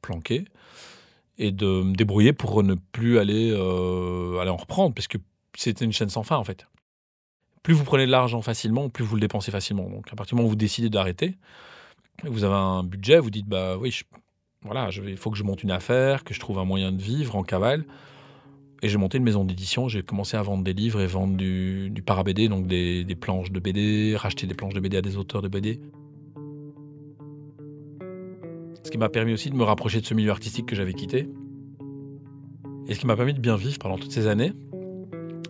planqué, 0.00 0.44
et 1.38 1.52
de 1.52 1.82
me 1.82 1.94
débrouiller 1.94 2.32
pour 2.32 2.62
ne 2.62 2.74
plus 2.74 3.18
aller, 3.18 3.52
euh, 3.52 4.38
aller 4.38 4.50
en 4.50 4.56
reprendre, 4.56 4.94
parce 4.94 5.08
que 5.08 5.18
c'était 5.56 5.84
une 5.84 5.92
chaîne 5.92 6.08
sans 6.08 6.22
fin, 6.22 6.36
en 6.36 6.44
fait. 6.44 6.66
Plus 7.62 7.74
vous 7.74 7.84
prenez 7.84 8.06
de 8.06 8.10
l'argent 8.10 8.42
facilement, 8.42 8.88
plus 8.88 9.04
vous 9.04 9.14
le 9.14 9.20
dépensez 9.20 9.50
facilement. 9.50 9.88
Donc, 9.88 10.08
à 10.10 10.16
partir 10.16 10.34
du 10.34 10.36
moment 10.36 10.46
où 10.46 10.50
vous 10.50 10.56
décidez 10.56 10.90
d'arrêter, 10.90 11.36
vous 12.24 12.44
avez 12.44 12.54
un 12.54 12.82
budget, 12.82 13.18
vous 13.18 13.30
dites, 13.30 13.46
bah 13.46 13.76
oui, 13.76 13.90
je- 13.90 14.04
voilà, 14.64 14.90
il 15.06 15.16
faut 15.16 15.30
que 15.30 15.36
je 15.36 15.42
monte 15.42 15.62
une 15.62 15.70
affaire, 15.70 16.24
que 16.24 16.34
je 16.34 16.40
trouve 16.40 16.58
un 16.58 16.64
moyen 16.64 16.92
de 16.92 17.02
vivre 17.02 17.36
en 17.36 17.42
cavale. 17.42 17.84
Et 18.82 18.88
j'ai 18.88 18.98
monté 18.98 19.18
une 19.18 19.24
maison 19.24 19.44
d'édition, 19.44 19.88
j'ai 19.88 20.02
commencé 20.02 20.36
à 20.36 20.42
vendre 20.42 20.64
des 20.64 20.72
livres 20.72 21.00
et 21.00 21.06
vendre 21.06 21.36
du, 21.36 21.90
du 21.90 22.02
para-BD, 22.02 22.48
donc 22.48 22.66
des, 22.66 23.04
des 23.04 23.14
planches 23.14 23.52
de 23.52 23.60
BD, 23.60 24.16
racheter 24.16 24.46
des 24.46 24.54
planches 24.54 24.74
de 24.74 24.80
BD 24.80 24.96
à 24.96 25.02
des 25.02 25.16
auteurs 25.16 25.40
de 25.40 25.48
BD. 25.48 25.80
Ce 28.82 28.90
qui 28.90 28.98
m'a 28.98 29.08
permis 29.08 29.32
aussi 29.32 29.50
de 29.50 29.54
me 29.54 29.62
rapprocher 29.62 30.00
de 30.00 30.06
ce 30.06 30.14
milieu 30.14 30.30
artistique 30.30 30.66
que 30.66 30.74
j'avais 30.74 30.94
quitté. 30.94 31.28
Et 32.88 32.94
ce 32.94 33.00
qui 33.00 33.06
m'a 33.06 33.16
permis 33.16 33.34
de 33.34 33.40
bien 33.40 33.56
vivre 33.56 33.78
pendant 33.78 33.96
toutes 33.96 34.10
ces 34.10 34.26
années. 34.26 34.52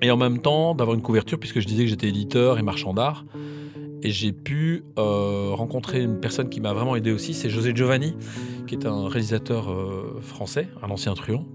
Et 0.02 0.10
en 0.10 0.16
même 0.16 0.40
temps, 0.40 0.74
d'avoir 0.74 0.94
une 0.94 1.02
couverture, 1.02 1.38
puisque 1.38 1.60
je 1.60 1.66
disais 1.66 1.84
que 1.84 1.90
j'étais 1.90 2.08
éditeur 2.08 2.58
et 2.58 2.62
marchand 2.62 2.92
d'art. 2.92 3.24
Et 4.02 4.10
j'ai 4.10 4.32
pu 4.32 4.82
euh, 4.98 5.50
rencontrer 5.52 6.02
une 6.02 6.18
personne 6.18 6.48
qui 6.48 6.60
m'a 6.60 6.72
vraiment 6.72 6.96
aidé 6.96 7.12
aussi, 7.12 7.34
c'est 7.34 7.48
José 7.48 7.72
Giovanni, 7.74 8.16
qui 8.66 8.74
est 8.74 8.84
un 8.84 9.08
réalisateur 9.08 9.70
euh, 9.70 10.18
français, 10.20 10.68
un 10.82 10.90
ancien 10.90 11.14
truand, 11.14 11.46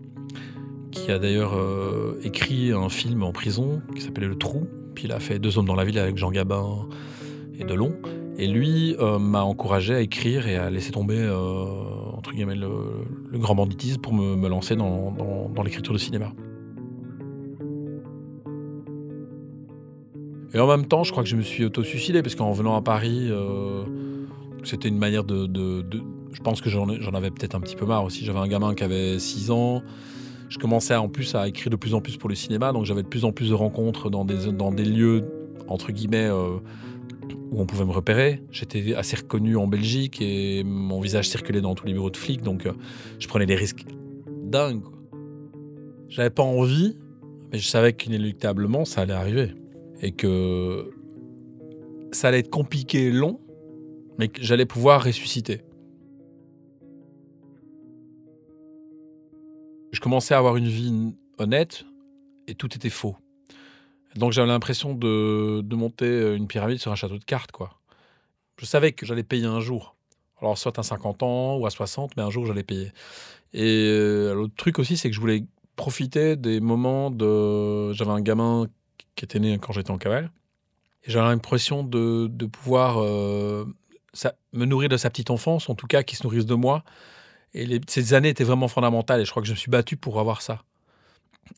qui 0.92 1.12
a 1.12 1.20
d'ailleurs 1.20 1.56
euh, 1.56 2.18
écrit 2.24 2.72
un 2.72 2.88
film 2.88 3.24
en 3.24 3.34
prison 3.34 3.82
qui 3.96 4.02
s'appelait 4.02 4.28
Le 4.28 4.38
Trou. 4.38 4.66
Puis 4.96 5.06
il 5.06 5.12
a 5.12 5.20
fait 5.20 5.40
Deux 5.40 5.58
hommes 5.58 5.66
dans 5.66 5.76
la 5.76 5.84
ville 5.84 6.00
avec 6.00 6.18
Jean 6.18 6.32
Gabin 6.32 6.88
et 7.60 7.66
Delon. 7.66 7.94
Et 8.40 8.48
lui 8.48 8.96
m'a 9.00 9.42
encouragé 9.42 9.96
à 9.96 10.00
écrire 10.00 10.48
et 10.48 10.58
à 10.58 10.70
laisser 10.70 10.92
tomber, 10.92 11.18
le, 11.18 13.40
grand 13.40 13.56
banditisme 13.56 14.00
pour 14.00 14.14
me, 14.14 14.48
lancer 14.48 14.76
dans 14.76 15.64
l'écriture 15.64 15.94
de 15.94 15.98
cinéma. 15.98 16.34
Et 20.54 20.60
en 20.60 20.68
même 20.68 20.86
temps, 20.88 21.04
je 21.04 21.12
crois 21.12 21.24
que 21.24 21.30
je 21.30 21.36
me 21.36 21.42
suis 21.42 21.66
auto-suicidé, 21.66 22.22
parce 22.22 22.36
qu'en 22.36 22.52
venant 22.52 22.76
à 22.76 22.82
Paris, 22.82 23.28
euh, 23.30 23.84
c'était 24.64 24.88
une 24.88 24.98
manière 24.98 25.24
de, 25.24 25.48
Je 26.34 26.42
pense 26.42 26.62
que 26.62 26.70
j'en 26.70 26.88
ai- 26.90 27.02
j'en 27.02 27.14
avais 27.14 27.32
peut-être 27.32 27.56
un 27.56 27.60
petit 27.60 27.76
peu 27.76 27.86
marre 27.86 28.04
aussi. 28.04 28.24
J'avais 28.24 28.38
un 28.40 28.48
gamin 28.48 28.76
qui 28.76 28.84
avait 28.84 29.18
6 29.18 29.50
ans. 29.50 29.82
Je 30.50 30.58
commençais 30.60 30.96
en 30.96 31.10
plus 31.10 31.34
à 31.36 31.48
écrire 31.48 31.70
de 31.72 31.76
plus 31.76 31.94
en 31.96 32.00
plus 32.02 32.16
pour 32.18 32.30
le 32.30 32.36
cinéma, 32.36 32.72
donc 32.74 32.86
j'avais 32.86 33.02
de 33.04 33.08
plus 33.08 33.26
en 33.26 33.32
plus 33.32 33.50
de 33.50 33.54
rencontres 33.56 34.10
dans 34.10 34.24
des, 34.24 34.52
dans 34.52 34.72
des 34.72 34.86
lieux, 34.86 35.24
entre 35.68 35.92
guillemets, 35.92 36.28
euh, 36.30 36.58
où 37.52 37.60
on 37.62 37.66
pouvait 37.66 37.86
me 37.86 37.92
repérer. 37.92 38.44
J'étais 38.52 38.94
assez 38.94 39.16
reconnu 39.18 39.58
en 39.58 39.68
Belgique 39.68 40.22
et 40.22 40.64
mon 40.64 41.02
visage 41.02 41.28
circulait 41.28 41.62
dans 41.62 41.74
tous 41.76 41.88
les 41.88 41.94
bureaux 41.94 42.12
de 42.12 42.18
flics, 42.18 42.42
donc 42.44 42.66
euh, 42.66 42.74
je 43.20 43.28
prenais 43.28 43.46
des 43.48 43.56
risques 43.56 43.86
dingues. 44.44 44.84
J'avais 46.08 46.30
pas 46.30 46.44
envie, 46.44 46.96
mais 47.52 47.58
je 47.58 47.68
savais 47.68 47.94
qu'inéluctablement 47.94 48.86
ça 48.86 49.02
allait 49.02 49.14
arriver. 49.14 49.52
Et 50.02 50.12
que 50.12 50.92
ça 52.12 52.30
allait 52.30 52.40
être 52.40 52.50
compliqué 52.50 53.12
long, 53.12 53.40
mais 54.18 54.28
que 54.28 54.42
j'allais 54.42 54.66
pouvoir 54.66 55.04
ressusciter. 55.04 55.62
Je 59.92 60.00
commençais 60.00 60.34
à 60.34 60.38
avoir 60.38 60.58
une 60.58 60.68
vie 60.68 61.16
honnête 61.38 61.86
et 62.48 62.56
tout 62.56 62.74
était 62.76 62.90
faux. 62.90 63.16
Donc 64.16 64.32
j'avais 64.32 64.48
l'impression 64.48 64.94
de, 64.94 65.64
monter 65.76 66.36
une 66.36 66.48
pyramide 66.48 66.80
sur 66.80 66.92
un 66.92 66.96
château 66.96 67.18
de 67.18 67.24
cartes, 67.24 67.52
quoi. 67.52 67.80
Je 68.60 68.66
savais 68.66 68.92
que 68.92 69.06
j'allais 69.06 69.24
payer 69.24 69.46
un 69.46 69.60
jour. 69.60 69.96
Alors 70.42 70.58
soit 70.58 70.78
à 70.80 70.84
50 70.84 71.24
ans 71.24 71.58
ou 71.58 71.66
à 71.66 71.70
60, 71.70 72.18
mais 72.18 72.24
un 72.24 72.30
jour 72.30 72.46
j'allais 72.46 72.64
payer. 72.64 72.92
Et 73.54 73.88
euh, 73.88 74.34
l'autre 74.34 74.56
truc 74.56 74.80
aussi, 74.80 74.98
c'est 74.98 75.10
que 75.10 75.16
je 75.16 75.20
voulais 75.20 75.46
profiter 75.76 76.36
des 76.36 76.60
moments 76.60 77.12
de... 77.12 77.94
J'avais 77.94 78.12
un 78.12 78.22
gamin 78.22 78.68
qui 79.16 79.26
était 79.26 79.40
né 79.40 79.58
quand 79.60 79.74
j'étais 79.74 79.92
en 79.92 79.98
cavale. 79.98 80.32
Et 81.04 81.12
j'avais 81.12 81.28
l'impression 81.28 81.84
de, 81.84 82.28
pouvoir 82.46 83.02
euh, 83.02 83.66
me 84.54 84.66
nourrir 84.66 84.90
de 84.90 84.98
sa 84.98 85.10
petite 85.10 85.30
enfance, 85.30 85.70
en 85.70 85.76
tout 85.76 85.88
cas 85.88 86.04
qu'il 86.04 86.18
se 86.18 86.24
nourrisse 86.24 86.46
de 86.46 86.56
moi. 86.56 86.84
Et 87.54 87.80
ces 87.88 88.14
années 88.14 88.30
étaient 88.30 88.44
vraiment 88.44 88.68
fondamentales 88.68 89.22
et 89.22 89.26
je 89.26 89.32
crois 89.32 89.42
que 89.42 89.48
je 89.48 89.54
me 89.54 89.58
suis 89.58 89.72
battu 89.72 89.98
pour 89.98 90.20
avoir 90.20 90.42
ça. 90.42 90.64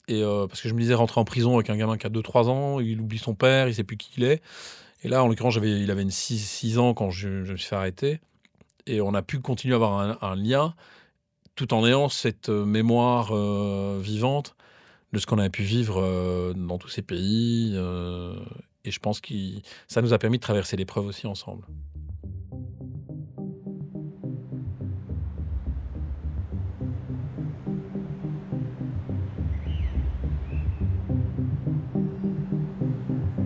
Et 0.08 0.22
euh, 0.24 0.48
parce 0.48 0.62
que 0.62 0.70
je 0.70 0.74
me 0.74 0.80
disais 0.80 0.94
rentrer 0.94 1.20
en 1.20 1.26
prison 1.26 1.56
avec 1.56 1.70
un 1.70 1.78
gamin 1.78 1.98
qui 1.98 2.06
a 2.06 2.10
2-3 2.10 2.48
ans, 2.48 2.80
il 2.80 3.02
oublie 3.02 3.18
son 3.18 3.34
père, 3.34 3.68
il 3.68 3.76
sait 3.76 3.84
plus 3.84 3.98
qui 3.98 4.12
il 4.18 4.24
est. 4.24 4.42
Et 5.04 5.08
là, 5.08 5.24
en 5.24 5.28
l'occurrence, 5.28 5.56
il 5.62 5.90
avait 5.90 6.08
6, 6.10 6.78
ans 6.78 6.94
quand 6.94 7.10
je, 7.10 7.28
me 7.28 7.58
suis 7.58 7.68
fait 7.68 7.76
arrêter. 7.76 8.20
Et 8.86 9.02
on 9.02 9.14
a 9.14 9.22
pu 9.22 9.40
continuer 9.40 9.74
à 9.74 9.78
avoir 9.78 10.24
un, 10.24 10.36
lien 10.36 10.76
tout 11.56 11.74
en 11.74 11.86
ayant 11.86 12.08
cette 12.10 12.50
euh, 12.50 12.66
mémoire 12.66 13.34
vivante 14.00 14.56
de 15.14 15.20
ce 15.20 15.26
qu'on 15.26 15.40
avait 15.40 15.50
pu 15.50 15.64
vivre 15.64 16.02
euh, 16.02 16.54
dans 16.54 16.78
tous 16.78 16.90
ces 16.90 17.02
pays. 17.02 17.74
euh, 17.76 18.36
et 18.86 18.92
je 18.92 19.00
pense 19.00 19.20
que 19.20 19.34
ça 19.88 20.02
nous 20.02 20.14
a 20.14 20.18
permis 20.18 20.38
de 20.38 20.42
traverser 20.42 20.78
l'épreuve 20.78 21.06
aussi 21.06 21.28
ensemble. 21.28 21.66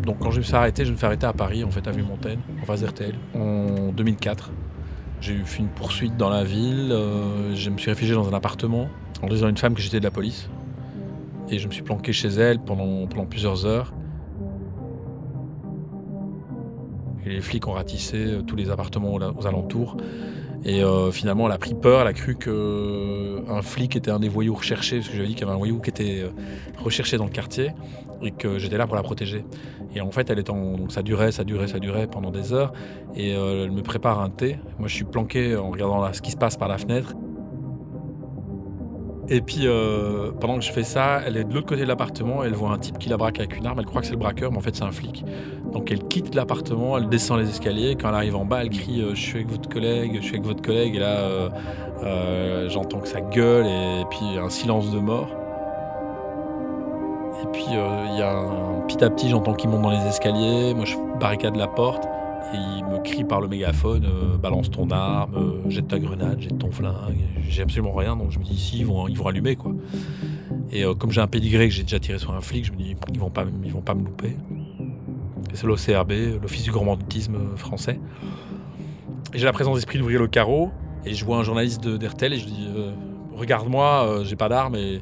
Donc 0.06 0.20
quand 0.20 0.32
je 0.32 0.38
me 0.38 0.44
suis 0.44 0.54
arrêté, 0.54 0.86
je 0.86 0.92
me 0.92 0.98
suis 0.98 1.06
arrêté 1.06 1.26
à 1.26 1.34
Paris, 1.34 1.64
en 1.64 1.72
fait, 1.72 1.88
avenue 1.88 2.04
Montaigne, 2.04 2.40
en 2.62 2.66
face 2.66 2.84
RTL, 2.84 3.16
en 3.34 3.92
2004. 3.92 4.52
J'ai 5.22 5.34
eu 5.34 5.44
une 5.58 5.70
poursuite 5.70 6.18
dans 6.18 6.30
la 6.30 6.44
ville, 6.44 6.92
euh, 6.92 7.56
je 7.56 7.70
me 7.70 7.78
suis 7.78 7.90
réfugié 7.90 8.14
dans 8.14 8.28
un 8.28 8.34
appartement 8.34 8.90
en 9.22 9.28
disant 9.28 9.48
à 9.48 9.50
une 9.50 9.58
femme 9.58 9.74
que 9.74 9.82
j'étais 9.82 10.00
de 10.00 10.04
la 10.04 10.12
police. 10.12 10.50
Et 11.50 11.60
je 11.60 11.68
me 11.68 11.74
suis 11.74 11.84
planqué 11.84 12.14
chez 12.14 12.30
elle 12.30 12.60
pendant, 12.60 13.08
plusieurs 13.26 13.66
heures. 13.66 13.94
Les 17.26 17.42
flics 17.42 17.68
ont 17.68 17.74
ratissé 17.74 18.18
euh, 18.18 18.42
tous 18.42 18.56
les 18.56 18.70
appartements 18.70 19.14
aux, 19.14 19.48
alentours. 19.48 19.98
Et 20.66 20.82
euh, 20.82 21.12
finalement, 21.12 21.48
elle 21.48 21.54
a 21.54 21.58
pris 21.58 21.74
peur, 21.74 22.02
elle 22.02 22.08
a 22.08 22.14
cru 22.14 22.36
qu'un 22.36 23.62
flic 23.62 23.96
était 23.96 24.12
un 24.12 24.20
des 24.20 24.30
voyous 24.30 24.56
recherchés, 24.56 24.98
parce 24.98 25.10
que 25.10 25.16
j'avais 25.16 25.28
dit 25.28 25.36
qu'il 25.36 25.42
y 25.42 25.44
avait 25.46 25.56
un 25.56 25.58
voyou 25.58 25.80
qui 25.80 25.90
était 25.90 26.22
euh, 26.22 26.30
recherché 26.78 27.18
dans 27.18 27.26
le 27.26 27.32
quartier 27.32 27.72
et 28.22 28.32
que 28.32 28.58
j'étais 28.60 28.78
là 28.78 28.88
pour 28.88 28.96
la 28.96 29.04
protéger. 29.04 29.44
Et 29.94 30.00
en 30.00 30.12
fait, 30.12 30.30
elle 30.30 30.40
est 30.40 30.50
en... 30.50 30.78
donc 30.78 30.94
ça 30.94 31.02
durait, 31.02 31.34
ça 31.34 31.44
durait, 31.44 31.68
ça 31.68 31.80
durait 31.80 32.08
pendant 32.08 32.32
des 32.32 32.54
heures. 32.54 32.72
Et 33.16 33.36
euh, 33.36 33.66
elle 33.66 33.72
me 33.72 33.82
prépare 33.82 34.22
un 34.22 34.30
thé. 34.30 34.58
Moi, 34.80 34.88
je 34.88 34.96
suis 34.96 35.04
planqué 35.04 35.56
en 35.58 35.70
regardant 35.70 36.12
ce 36.14 36.22
qui 36.22 36.32
se 36.32 36.38
passe 36.38 36.56
par 36.56 36.70
la 36.70 36.78
fenêtre. 36.78 37.14
Et 39.34 39.42
puis, 39.42 39.62
euh, 39.64 40.30
pendant 40.40 40.60
que 40.60 40.64
je 40.64 40.72
fais 40.72 40.84
ça, 40.84 41.22
elle 41.26 41.38
est 41.38 41.44
de 41.44 41.52
l'autre 41.52 41.66
côté 41.66 41.82
de 41.82 41.88
l'appartement, 41.88 42.44
elle 42.44 42.54
voit 42.54 42.70
un 42.70 42.78
type 42.78 43.00
qui 43.00 43.10
la 43.10 43.18
braque 43.18 43.40
avec 43.40 43.58
une 43.58 43.66
arme, 43.66 43.80
elle 43.80 43.88
croit 43.88 44.02
que 44.02 44.06
c'est 44.06 44.14
le 44.14 44.20
braqueur, 44.20 44.52
mais 44.52 44.60
en 44.60 44.62
fait 44.62 44.76
c'est 44.76 44.84
un 44.84 44.92
flic. 44.92 45.26
Donc 45.72 45.92
elle 45.92 46.04
quitte 46.04 46.36
l'appartement, 46.36 47.00
elle 47.00 47.10
descend 47.10 47.40
les 47.40 47.50
escaliers, 47.50 47.96
quand 48.00 48.10
elle 48.10 48.14
arrive 48.14 48.36
en 48.36 48.46
bas, 48.46 48.62
elle 48.62 48.70
crie 48.70 49.02
euh, 49.02 49.16
Je 49.16 49.20
suis 49.20 49.38
avec 49.38 49.50
votre 49.50 49.68
collègue, 49.70 50.18
je 50.18 50.22
suis 50.22 50.36
avec 50.36 50.46
votre 50.46 50.62
collègue», 50.62 50.96
et 50.98 51.00
là, 51.00 51.18
euh, 52.04 52.70
j'entends 52.70 53.00
que 53.00 53.08
ça 53.08 53.22
gueule, 53.22 53.66
et 53.66 54.04
puis 54.12 54.38
un 54.38 54.52
silence 54.52 54.92
de 54.92 55.00
mort. 55.00 55.30
Et 57.42 57.48
puis, 57.54 57.66
il 57.70 58.20
y 58.20 58.22
a 58.22 58.38
un 58.38 58.82
petit 58.88 59.04
à 59.04 59.10
petit, 59.10 59.30
j'entends 59.30 59.56
qu'il 59.56 59.72
monte 59.72 59.82
dans 59.82 59.90
les 59.90 60.08
escaliers, 60.08 60.76
moi 60.76 60.86
je 60.86 60.96
barricade 61.20 61.56
la 61.56 61.68
porte, 61.68 62.08
et 62.52 62.58
il 62.58 62.86
me 62.86 63.02
crie 63.02 63.24
par 63.24 63.42
le 63.42 63.48
mégaphone 63.48 64.06
euh, 64.06 64.38
balance 64.38 64.70
ton 64.70 64.90
arme, 64.92 65.36
euh, 65.36 65.70
jette 65.70 65.88
ta 65.88 66.00
grenade, 66.00 66.42
jette 66.42 66.58
ton 66.58 66.72
flingue. 66.72 67.22
J'ai 67.48 67.62
absolument 67.62 67.94
rien, 67.94 68.16
donc 68.16 68.32
je 68.32 68.40
me 68.40 68.44
dis 68.44 68.54
ici 68.54 68.80
ils 68.80 68.86
vont, 68.86 69.08
ils 69.08 69.18
vont 69.18 69.28
allumer 69.28 69.56
quoi. 69.56 69.74
Et 70.72 70.84
euh, 70.84 70.94
comme 70.94 71.12
j'ai 71.12 71.22
un 71.22 71.28
pédigré 71.28 71.68
que 71.68 71.74
j'ai 71.74 71.84
déjà 71.84 72.00
tiré 72.00 72.20
sur 72.20 72.34
un 72.34 72.42
flic, 72.42 72.66
je 72.66 72.72
me 72.72 72.78
dis 72.78 72.96
ils 73.14 73.20
vont 73.20 73.30
pas, 73.30 73.46
ils 73.64 73.72
vont 73.72 73.82
pas 73.82 73.94
me 73.94 74.04
louper. 74.04 74.36
C'est 75.54 75.68
l'OCRB, 75.68 76.42
l'Office 76.42 76.64
du 76.64 76.72
grand 76.72 76.86
banditisme 76.86 77.56
français. 77.56 78.00
J'ai 79.34 79.46
la 79.46 79.54
présence 79.54 79.76
d'esprit 79.76 80.00
d'ouvrir 80.00 80.20
le 80.20 80.28
carreau 80.28 80.72
et 81.06 81.14
je 81.14 81.24
vois 81.26 81.38
un 81.38 81.44
journaliste 81.44 81.84
de 81.84 81.98
d'RTL 81.98 82.34
et 82.34 82.38
je 82.38 82.46
dis 82.46 82.68
euh, 82.76 82.92
regarde-moi, 83.36 84.24
j'ai 84.24 84.36
pas 84.36 84.50
d'arme 84.50 84.76
et 84.76 85.02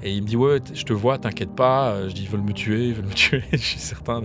et 0.00 0.12
il 0.12 0.22
me 0.22 0.28
dit 0.28 0.36
ouais, 0.36 0.60
je 0.72 0.84
te 0.84 0.92
vois, 0.92 1.18
t'inquiète 1.18 1.56
pas. 1.56 2.08
Je 2.08 2.14
dis 2.14 2.22
ils 2.22 2.28
veulent 2.28 2.42
me 2.42 2.52
tuer, 2.52 2.88
ils 2.88 2.94
veulent 2.94 3.06
me 3.06 3.14
tuer. 3.14 3.42
je 3.52 3.56
suis 3.56 3.80
certain 3.80 4.22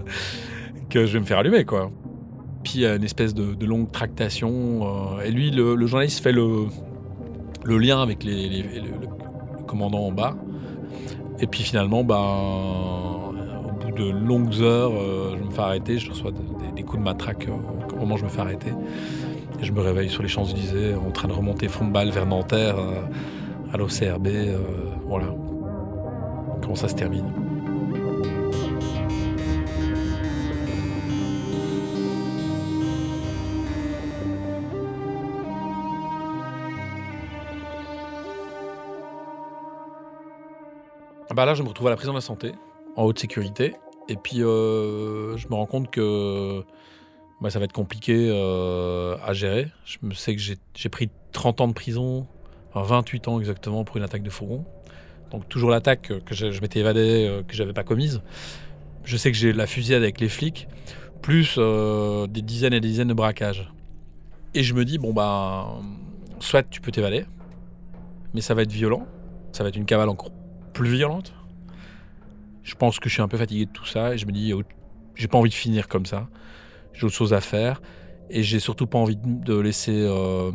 que 0.90 1.06
je 1.06 1.14
vais 1.14 1.20
me 1.20 1.26
faire 1.26 1.40
allumer 1.40 1.66
quoi. 1.66 1.92
Puis 2.64 2.74
il 2.76 2.82
y 2.82 2.86
a 2.86 2.96
une 2.96 3.04
espèce 3.04 3.34
de, 3.34 3.66
longue 3.66 3.92
tractation. 3.92 5.18
euh, 5.18 5.24
et 5.26 5.32
lui, 5.32 5.52
le, 5.52 5.86
journaliste 5.86 6.24
fait 6.24 6.32
le, 6.32 6.68
lien 7.66 8.02
avec 8.02 8.24
le, 8.24 9.66
commandant 9.68 10.06
en 10.08 10.12
bas. 10.12 10.36
Et 11.40 11.48
puis 11.48 11.64
finalement, 11.64 12.04
ben, 12.04 12.16
au 12.16 13.72
bout 13.86 13.92
de 13.92 14.10
longues 14.10 14.62
heures, 14.62 14.94
euh, 14.94 15.36
je 15.38 15.44
me 15.44 15.52
fais 15.52 15.62
arrêter. 15.62 15.98
Je 15.98 16.10
reçois 16.12 16.32
de- 16.32 16.38
des, 16.76 16.84
coups 16.84 17.00
de 17.00 17.04
matraque 17.04 17.48
euh, 17.48 17.94
au 17.96 18.00
moment 18.00 18.16
où 18.16 18.18
je 18.18 18.24
me 18.24 18.30
fais 18.30 18.42
arrêter. 18.42 18.72
Et 19.62 19.66
je 19.66 19.72
me 19.72 19.82
réveille 19.82 20.10
sur 20.10 20.22
les 20.24 20.30
Champs-Élysées 20.30 20.96
en 20.96 21.12
train 21.12 21.28
de 21.28 21.34
remonter 21.34 21.68
balle 21.92 22.10
vers 22.12 22.26
Nanterre 22.26 22.76
euh, 22.78 23.02
à 23.74 23.78
l'OCRB. 23.78 24.28
euh, 24.28 24.58
voilà. 25.08 25.28
Comment 26.62 26.76
ça 26.76 26.88
se 26.88 26.96
termine? 26.96 27.26
Bah 41.34 41.46
là, 41.46 41.56
je 41.56 41.64
me 41.64 41.68
retrouve 41.68 41.88
à 41.88 41.90
la 41.90 41.96
prison 41.96 42.12
de 42.12 42.18
la 42.18 42.22
santé, 42.22 42.52
en 42.96 43.06
haute 43.06 43.18
sécurité. 43.18 43.74
Et 44.08 44.18
puis, 44.18 44.44
euh, 44.44 45.36
je 45.36 45.48
me 45.48 45.56
rends 45.56 45.66
compte 45.66 45.90
que 45.90 46.64
bah, 47.42 47.50
ça 47.50 47.58
va 47.58 47.66
être 47.66 47.74
compliqué 47.74 48.30
euh, 48.30 49.18
à 49.26 49.34
gérer. 49.34 49.68
Je 49.84 49.98
sais 50.14 50.36
que 50.36 50.42
j'ai 50.42 50.90
pris 50.90 51.10
30 51.32 51.62
ans 51.62 51.68
de 51.68 51.74
prison, 51.74 52.28
enfin 52.70 52.84
28 52.84 53.28
ans 53.30 53.40
exactement, 53.40 53.84
pour 53.84 53.98
une 53.98 54.04
attaque 54.04 54.22
de 54.22 54.30
fourgon. 54.30 54.64
Donc, 55.32 55.50
toujours 55.50 55.72
l'attaque 55.72 56.14
que 56.24 56.36
je, 56.36 56.62
m'étais 56.62 56.82
évadé, 56.82 57.28
euh, 57.28 57.42
que 57.42 57.56
j'avais 57.56 57.74
pas 57.74 57.84
commise. 57.84 58.22
Je 59.04 59.18
sais 59.18 59.32
que 59.32 59.38
j'ai 59.38 59.54
la 59.54 59.66
fusillade 59.66 60.04
avec 60.04 60.20
les 60.22 60.30
flics, 60.30 60.68
plus 61.24 61.58
des 61.58 62.42
dizaines 62.44 62.74
et 62.74 62.80
des 62.80 62.90
dizaines 62.90 63.08
de 63.08 63.14
braquages. 63.16 63.74
Et 64.54 64.62
je 64.62 64.76
me 64.76 64.86
dis, 64.86 65.00
bon, 65.00 65.14
bah, 65.14 65.68
soit 66.40 66.62
tu 66.62 66.80
peux 66.80 66.92
t'évader, 66.92 67.26
mais 68.36 68.42
ça 68.42 68.54
va 68.54 68.62
être 68.62 68.72
violent, 68.72 69.08
ça 69.52 69.64
va 69.64 69.70
être 69.70 69.78
une 69.78 69.86
cavale 69.86 70.10
encore 70.10 70.30
plus 70.74 70.90
violente. 70.90 71.34
Je 72.64 72.76
pense 72.76 73.00
que 73.00 73.10
je 73.10 73.14
suis 73.14 73.22
un 73.22 73.28
peu 73.28 73.38
fatigué 73.38 73.66
de 73.66 73.72
tout 73.72 73.86
ça 73.86 74.14
et 74.14 74.18
je 74.18 74.26
me 74.26 74.32
dis, 74.32 74.54
oh, 74.54 74.64
j'ai 75.16 75.28
pas 75.28 75.38
envie 75.38 75.50
de 75.50 75.56
finir 75.56 75.88
comme 75.88 76.06
ça. 76.06 76.28
J'ai 76.94 77.06
autre 77.06 77.16
chose 77.16 77.34
à 77.34 77.42
faire 77.42 77.82
et 78.30 78.44
j'ai 78.44 78.60
surtout 78.60 78.88
pas 78.88 78.98
envie 78.98 79.18
de 79.18 79.56
laisser 79.58 79.96
euh, 79.96 80.52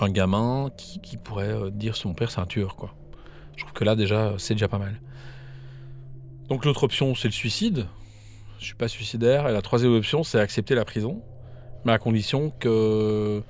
un 0.00 0.10
gamin 0.10 0.70
qui, 0.76 1.00
qui 1.00 1.16
pourrait 1.16 1.52
euh, 1.52 1.70
dire 1.70 1.96
son 1.96 2.14
père 2.14 2.30
c'est 2.30 2.40
un 2.40 2.46
tueur 2.46 2.76
quoi. 2.76 2.94
Je 3.56 3.62
trouve 3.62 3.72
que 3.72 3.84
là 3.84 3.96
déjà 3.96 4.34
c'est 4.38 4.54
déjà 4.54 4.68
pas 4.68 4.78
mal. 4.78 5.00
Donc 6.48 6.64
l'autre 6.64 6.84
option 6.84 7.14
c'est 7.14 7.28
le 7.28 7.32
suicide. 7.32 7.86
Je 8.58 8.64
suis 8.66 8.74
pas 8.74 8.88
suicidaire 8.88 9.48
et 9.48 9.52
la 9.52 9.62
troisième 9.62 9.92
option 9.94 10.22
c'est 10.22 10.40
accepter 10.40 10.74
la 10.74 10.84
prison, 10.84 11.22
mais 11.84 11.92
à 11.92 11.98
condition 11.98 12.50
que 12.58 13.42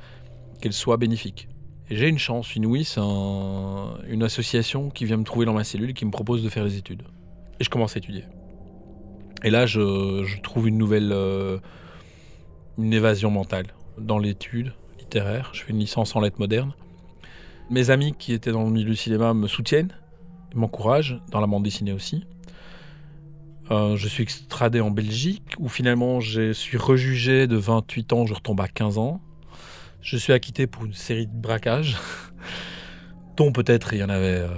qu'elle 0.61 0.73
soit 0.73 0.97
bénéfique. 0.97 1.49
J'ai 1.91 2.09
une 2.09 2.19
chance 2.19 2.55
inouïe, 2.55 2.85
c'est 2.85 3.01
un- 3.01 3.99
une 4.09 4.23
association 4.23 4.91
qui 4.91 5.05
vient 5.05 5.17
me 5.17 5.25
trouver 5.25 5.45
dans 5.47 5.55
ma 5.55 5.65
cellule 5.65 5.93
qui 5.93 6.05
me 6.05 6.11
propose 6.11 6.43
de 6.43 6.49
faire 6.49 6.65
des 6.65 6.77
études. 6.77 7.03
Et 7.59 7.65
je 7.65 7.71
commence 7.71 7.97
à 7.97 7.99
étudier. 7.99 8.25
Et 9.43 9.51
là, 9.51 9.67
je, 9.67 10.23
je 10.25 10.41
trouve 10.41 10.69
une 10.69 10.79
nouvelle. 10.79 11.11
euh, 11.13 11.59
une 12.79 12.93
évasion 12.95 13.31
mentale 13.31 13.67
dans 13.99 14.19
l'étude 14.19 14.73
littéraire. 14.99 15.51
Je 15.53 15.63
fais 15.65 15.73
une 15.73 15.79
licence 15.81 16.17
en 16.17 16.21
lettres 16.21 16.39
modernes. 16.39 16.73
Mes 17.69 17.91
amis 17.91 18.15
qui 18.19 18.33
étaient 18.33 18.53
dans 18.53 18.63
le 18.65 18.71
milieu 18.71 18.91
du 18.91 18.97
cinéma 18.97 19.35
me 19.35 19.49
soutiennent, 19.49 19.93
m'encouragent, 20.55 21.21
dans 21.31 21.41
la 21.41 21.47
bande 21.47 21.63
dessinée 21.65 21.93
aussi. 21.93 22.25
Euh, 23.71 23.97
je 23.97 24.09
suis 24.09 24.23
extradé 24.23 24.81
en 24.81 24.91
Belgique, 24.91 25.53
où 25.59 25.69
finalement 25.69 26.21
je 26.21 26.53
suis 26.53 26.79
rejugé 26.79 27.47
de 27.47 27.57
28 27.57 28.13
ans, 28.15 28.25
je 28.25 28.33
retombe 28.35 28.61
à 28.63 28.69
15 28.69 28.97
ans. 28.97 29.21
Je 30.03 30.17
suis 30.17 30.33
acquitté 30.33 30.67
pour 30.67 30.85
une 30.87 30.95
série 30.95 31.27
de 31.27 31.33
braquages, 31.33 31.97
dont 33.37 33.53
peut-être 33.53 33.93
il 33.93 34.01
y 34.01 34.05
en 34.05 34.09
avait 34.09 34.41
euh, 34.41 34.49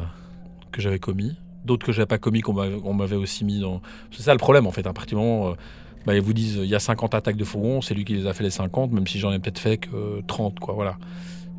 que 0.73 0.81
j'avais 0.81 0.99
commis, 0.99 1.37
d'autres 1.65 1.87
que 1.87 1.93
j'avais 1.93 2.07
pas 2.07 2.19
commis 2.19 2.41
qu'on 2.41 2.95
m'avait 2.95 3.17
aussi 3.17 3.45
mis 3.45 3.61
dans. 3.61 3.81
C'est 4.11 4.23
ça 4.23 4.33
le 4.33 4.39
problème 4.39 4.67
en 4.67 4.73
fait. 4.73 4.87
À 4.87 4.93
partir 4.93 5.19
du 5.19 5.25
moment, 5.25 5.51
euh, 5.51 5.55
bah, 6.07 6.15
ils 6.15 6.23
vous 6.23 6.33
disent 6.33 6.57
il 6.57 6.69
y 6.69 6.75
a 6.75 6.81
50 6.81 7.15
attaques 7.15 7.37
de 7.37 7.45
fourgon, 7.45 7.81
c'est 7.81 7.95
lui 7.95 8.05
qui 8.05 8.15
les 8.15 8.27
a 8.27 8.33
fait 8.33 8.45
les 8.45 8.51
50, 8.51 8.93
même 8.93 9.07
si 9.07 9.19
j'en 9.19 9.33
ai 9.33 9.39
peut-être 9.39 9.59
fait 9.59 9.79
que 9.79 9.95
euh, 9.95 10.23
30, 10.27 10.59
quoi, 10.59 10.75
voilà. 10.75 10.97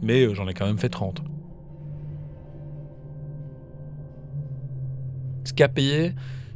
Mais 0.01 0.25
euh, 0.25 0.33
j'en 0.33 0.47
ai 0.47 0.53
quand 0.53 0.65
même 0.65 0.79
fait 0.79 0.89
30. 0.89 1.21
Ce 5.45 5.53
qui 5.53 5.63
a 5.63 5.69
payé, 5.69 6.13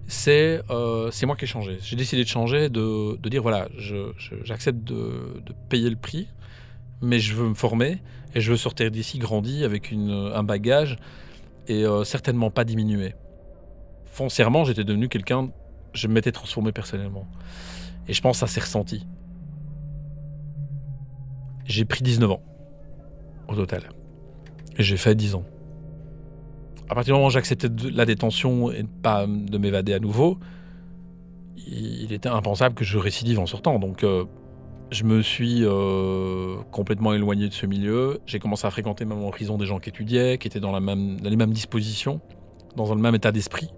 c'est 0.08 0.62
moi 0.70 1.36
qui 1.38 1.44
ai 1.44 1.48
changé. 1.48 1.78
J'ai 1.82 1.96
décidé 1.96 2.24
de 2.24 2.28
changer, 2.28 2.70
de, 2.70 3.18
dire 3.30 3.42
voilà, 3.42 3.68
j'accepte 4.44 4.84
de 4.84 5.42
payer 5.70 5.90
le 5.90 5.98
prix, 5.98 6.28
mais 7.02 7.20
je 7.20 7.34
veux 7.36 7.48
me 7.50 7.54
former 7.54 8.02
et 8.36 8.42
je 8.42 8.52
veux 8.52 8.58
sortir 8.58 8.92
d'ici 8.92 9.20
grandi 9.20 9.64
avec 9.64 9.94
un 9.94 10.44
bagage 10.44 10.98
et 11.68 11.86
euh, 11.86 12.04
certainement 12.04 12.50
pas 12.50 12.64
diminué. 12.64 13.14
Foncièrement, 14.06 14.64
j'étais 14.64 14.84
devenu 14.84 15.10
quelqu'un, 15.10 15.50
je 15.94 16.08
m'étais 16.08 16.32
transformé 16.32 16.72
personnellement. 16.72 17.28
Et 18.08 18.14
je 18.14 18.22
pense 18.22 18.40
que 18.40 18.48
ça 18.48 18.54
s'est 18.54 18.62
ressenti. 18.62 19.06
J'ai 21.66 21.86
pris 21.86 22.02
19 22.02 22.32
ans 22.32 22.42
au 23.48 23.56
total. 23.56 23.90
Et 24.78 24.84
j'ai 24.84 24.98
fait 24.98 25.16
10 25.16 25.36
ans. 25.36 25.46
À 26.90 26.96
partir 26.96 27.14
du 27.14 27.18
moment 27.18 27.28
où 27.28 27.32
j'acceptais 27.32 27.68
la 27.92 28.06
détention 28.06 28.72
et 28.72 28.84
pas 28.84 29.28
de 29.28 29.58
m'évader 29.58 29.94
à 29.94 30.00
nouveau, 30.00 30.40
il 31.58 31.98
il 32.08 32.14
était 32.14 32.30
impensable 32.30 32.76
que 32.76 32.86
je 32.86 32.98
récidive 32.98 33.40
en 33.40 33.46
sortant. 33.46 33.80
Donc 33.80 34.04
euh, 34.04 34.26
je 34.92 35.04
me 35.04 35.22
suis 35.22 35.64
euh, 35.64 36.58
complètement 36.72 37.14
éloigné 37.14 37.50
de 37.50 37.54
ce 37.54 37.66
milieu. 37.66 38.20
J'ai 38.26 38.40
commencé 38.40 38.66
à 38.66 38.72
fréquenter 38.72 39.06
même 39.06 39.22
en 39.22 39.32
prison 39.32 39.58
des 39.58 39.66
gens 39.66 39.80
qui 39.80 39.90
étudiaient, 39.90 40.38
qui 40.38 40.48
étaient 40.48 40.60
dans, 40.60 40.72
la 40.72 40.80
même, 40.80 41.20
dans 41.20 41.30
les 41.30 41.36
mêmes 41.36 41.52
dispositions, 41.52 42.22
dans 42.76 42.94
le 42.94 43.02
même 43.02 43.16
état 43.16 43.32
d'esprit. 43.32 43.70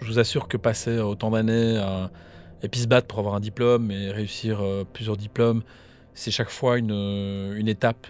Je 0.00 0.06
vous 0.06 0.18
assure 0.18 0.48
que 0.48 0.56
passer 0.56 0.98
autant 0.98 1.30
d'années 1.30 1.76
à, 1.78 2.10
se 2.72 2.86
battre 2.86 3.06
pour 3.06 3.18
avoir 3.18 3.34
un 3.34 3.40
diplôme 3.40 3.90
et 3.90 4.10
réussir 4.10 4.60
euh, 4.62 4.84
plusieurs 4.90 5.18
diplômes, 5.18 5.62
c'est 6.14 6.30
chaque 6.30 6.50
fois 6.50 6.78
une, 6.78 7.54
une 7.56 7.68
étape. 7.68 8.06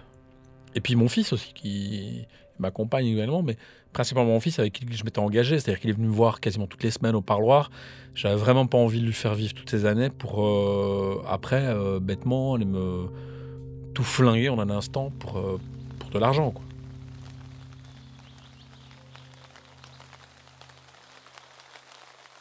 Et 0.75 0.81
puis 0.81 0.95
mon 0.95 1.09
fils 1.09 1.33
aussi, 1.33 1.53
qui 1.53 2.27
m'accompagne 2.59 3.07
également, 3.07 3.43
mais 3.43 3.57
principalement 3.95 4.31
mon 4.31 4.41
fils 4.41 4.59
avec 4.59 4.73
qui 4.73 4.85
je 4.91 5.05
m'étais 5.05 5.19
engagé, 5.19 5.57
c'est-à-dire 5.57 5.79
qu'il 5.79 5.89
est 5.89 5.93
venu 5.93 6.07
me 6.07 6.13
voir 6.13 6.41
quasiment 6.41 6.67
toutes 6.67 6.83
les 6.83 6.91
semaines 6.91 7.15
au 7.15 7.21
parloir. 7.21 7.71
J'avais 8.13 8.35
vraiment 8.35 8.67
pas 8.67 8.77
envie 8.77 8.99
de 8.99 9.05
lui 9.05 9.13
faire 9.13 9.33
vivre 9.35 9.53
toutes 9.53 9.69
ces 9.69 9.85
années 9.85 10.09
pour 10.09 10.45
euh, 10.45 11.23
après, 11.29 11.63
euh, 11.63 12.01
bêtement, 12.01 12.55
aller 12.55 12.65
me 12.65 13.07
tout 13.93 14.03
flinguer 14.03 14.49
en 14.49 14.59
un 14.59 14.69
instant 14.69 15.11
pour, 15.17 15.37
euh, 15.37 15.57
pour 15.99 16.09
de 16.09 16.19
l'argent. 16.19 16.51
quoi. 16.51 16.61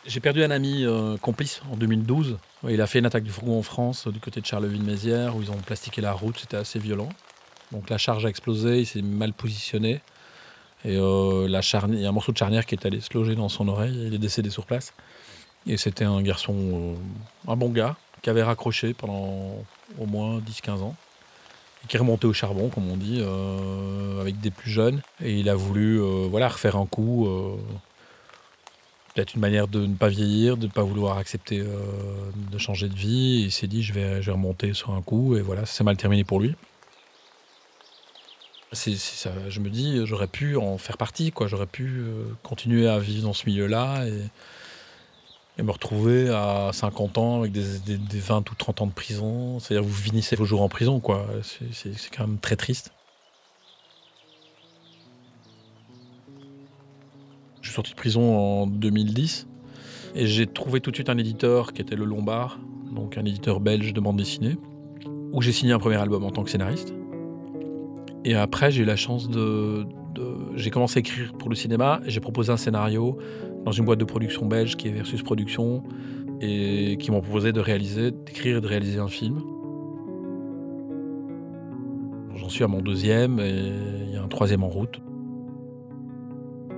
J'ai 0.06 0.20
perdu 0.20 0.42
un 0.42 0.50
ami 0.50 0.84
complice 1.22 1.62
en 1.72 1.76
2012. 1.76 2.36
Ouais, 2.62 2.74
il 2.74 2.80
a 2.82 2.86
fait 2.86 2.98
une 2.98 3.06
attaque 3.06 3.22
du 3.22 3.30
fourgon 3.30 3.60
en 3.60 3.62
France, 3.62 4.06
du 4.08 4.20
côté 4.20 4.40
de 4.40 4.46
Charleville-Mézières, 4.46 5.34
où 5.34 5.40
ils 5.40 5.50
ont 5.50 5.56
plastiqué 5.56 6.02
la 6.02 6.12
route. 6.12 6.36
C'était 6.36 6.58
assez 6.58 6.78
violent. 6.78 7.08
Donc 7.72 7.88
la 7.88 7.96
charge 7.96 8.26
a 8.26 8.28
explosé, 8.28 8.80
il 8.80 8.86
s'est 8.86 9.02
mal 9.02 9.32
positionné. 9.32 10.02
Et 10.84 10.96
euh, 10.96 11.48
la 11.48 11.62
charnière, 11.62 11.98
il 11.98 12.02
y 12.02 12.06
a 12.06 12.10
un 12.10 12.12
morceau 12.12 12.32
de 12.32 12.36
charnière 12.36 12.66
qui 12.66 12.74
est 12.74 12.86
allé 12.86 13.00
se 13.00 13.12
loger 13.14 13.34
dans 13.34 13.48
son 13.48 13.68
oreille. 13.68 14.06
Il 14.06 14.14
est 14.14 14.18
décédé 14.18 14.50
sur 14.50 14.66
place. 14.66 14.92
Et 15.66 15.76
c'était 15.78 16.04
un 16.04 16.20
garçon, 16.22 16.54
euh, 16.54 16.94
un 17.50 17.56
bon 17.56 17.70
gars, 17.70 17.96
qui 18.22 18.28
avait 18.28 18.42
raccroché 18.42 18.92
pendant 18.92 19.64
au 19.98 20.06
moins 20.06 20.40
10-15 20.40 20.82
ans. 20.82 20.94
Et 21.82 21.86
qui 21.86 21.96
remonté 21.96 22.26
au 22.26 22.32
charbon, 22.32 22.68
comme 22.68 22.90
on 22.90 22.96
dit, 22.96 23.18
euh, 23.20 24.20
avec 24.20 24.40
des 24.40 24.50
plus 24.50 24.70
jeunes. 24.70 25.00
Et 25.22 25.38
il 25.38 25.48
a 25.48 25.54
voulu 25.54 25.98
voilà, 26.28 26.48
refaire 26.48 26.76
un 26.76 26.86
coup. 26.86 27.28
Peut-être 29.14 29.34
une 29.34 29.40
manière 29.40 29.68
de 29.68 29.86
ne 29.86 29.94
pas 29.94 30.08
vieillir, 30.08 30.56
de 30.56 30.66
ne 30.66 30.72
pas 30.72 30.82
vouloir 30.82 31.18
accepter 31.18 31.62
de 32.52 32.58
changer 32.58 32.88
de 32.88 32.94
vie. 32.94 33.42
Et 33.42 33.44
il 33.44 33.52
s'est 33.52 33.66
dit, 33.66 33.82
je 33.82 33.92
vais, 33.92 34.20
je 34.22 34.26
vais 34.26 34.32
remonter 34.32 34.74
sur 34.74 34.92
un 34.92 35.02
coup. 35.02 35.36
Et 35.36 35.40
voilà, 35.40 35.64
ça 35.66 35.84
mal 35.84 35.96
terminé 35.96 36.24
pour 36.24 36.40
lui 36.40 36.54
je 38.74 39.60
me 39.60 39.70
dis, 39.70 40.00
j'aurais 40.04 40.26
pu 40.26 40.56
en 40.56 40.78
faire 40.78 40.96
partie, 40.96 41.32
quoi. 41.32 41.46
J'aurais 41.46 41.66
pu 41.66 41.84
euh, 41.98 42.24
continuer 42.42 42.88
à 42.88 42.98
vivre 42.98 43.24
dans 43.24 43.32
ce 43.32 43.46
milieu-là 43.46 44.06
et, 44.06 45.62
me 45.62 45.70
retrouver 45.70 46.30
à 46.30 46.70
50 46.72 47.16
ans 47.16 47.38
avec 47.38 47.52
des, 47.52 47.62
20 48.18 48.50
ou 48.50 48.54
30 48.56 48.82
ans 48.82 48.86
de 48.88 48.92
prison. 48.92 49.60
C'est-à-dire 49.60 49.86
vous 49.86 49.94
finissez 49.94 50.34
vos 50.34 50.44
jours 50.44 50.62
en 50.62 50.68
prison, 50.68 50.98
quoi. 50.98 51.26
C'est 51.42 52.10
quand 52.10 52.26
même 52.26 52.38
très 52.38 52.56
triste. 52.56 52.92
Je 57.62 57.68
suis 57.68 57.74
sorti 57.76 57.92
de 57.92 57.96
prison 57.96 58.36
en 58.36 58.66
2010 58.66 59.46
et 60.16 60.26
j'ai 60.26 60.46
trouvé 60.46 60.80
tout 60.80 60.90
de 60.90 60.96
suite 60.96 61.08
un 61.08 61.18
éditeur 61.18 61.72
qui 61.72 61.82
était 61.82 61.96
Le 61.96 62.04
Lombard, 62.04 62.58
donc 62.92 63.16
un 63.16 63.24
éditeur 63.24 63.60
belge 63.60 63.92
de 63.92 64.00
bande 64.00 64.16
dessinée, 64.16 64.56
où 65.32 65.40
j'ai 65.40 65.52
signé 65.52 65.72
un 65.72 65.78
premier 65.78 65.96
album 65.96 66.24
en 66.24 66.30
tant 66.30 66.42
que 66.42 66.50
scénariste. 66.50 66.94
Et 68.24 68.34
après, 68.34 68.70
j'ai 68.70 68.82
eu 68.82 68.86
la 68.86 68.96
chance 68.96 69.28
de. 69.28 69.86
J'ai 70.54 70.70
commencé 70.70 70.98
à 70.98 71.00
écrire 71.00 71.32
pour 71.38 71.48
le 71.48 71.54
cinéma. 71.54 72.00
J'ai 72.06 72.20
proposé 72.20 72.52
un 72.52 72.56
scénario 72.56 73.18
dans 73.64 73.72
une 73.72 73.84
boîte 73.84 73.98
de 73.98 74.04
production 74.04 74.46
belge 74.46 74.76
qui 74.76 74.88
est 74.88 74.92
Versus 74.92 75.22
Production 75.22 75.82
et 76.40 76.96
qui 76.98 77.10
m'ont 77.10 77.20
proposé 77.20 77.52
de 77.52 77.60
réaliser, 77.60 78.10
d'écrire 78.12 78.58
et 78.58 78.60
de 78.60 78.66
réaliser 78.66 78.98
un 78.98 79.08
film. 79.08 79.42
J'en 82.36 82.48
suis 82.48 82.64
à 82.64 82.68
mon 82.68 82.80
deuxième 82.80 83.40
et 83.40 83.72
il 84.06 84.12
y 84.12 84.16
a 84.16 84.22
un 84.22 84.28
troisième 84.28 84.62
en 84.62 84.68
route. 84.68 85.00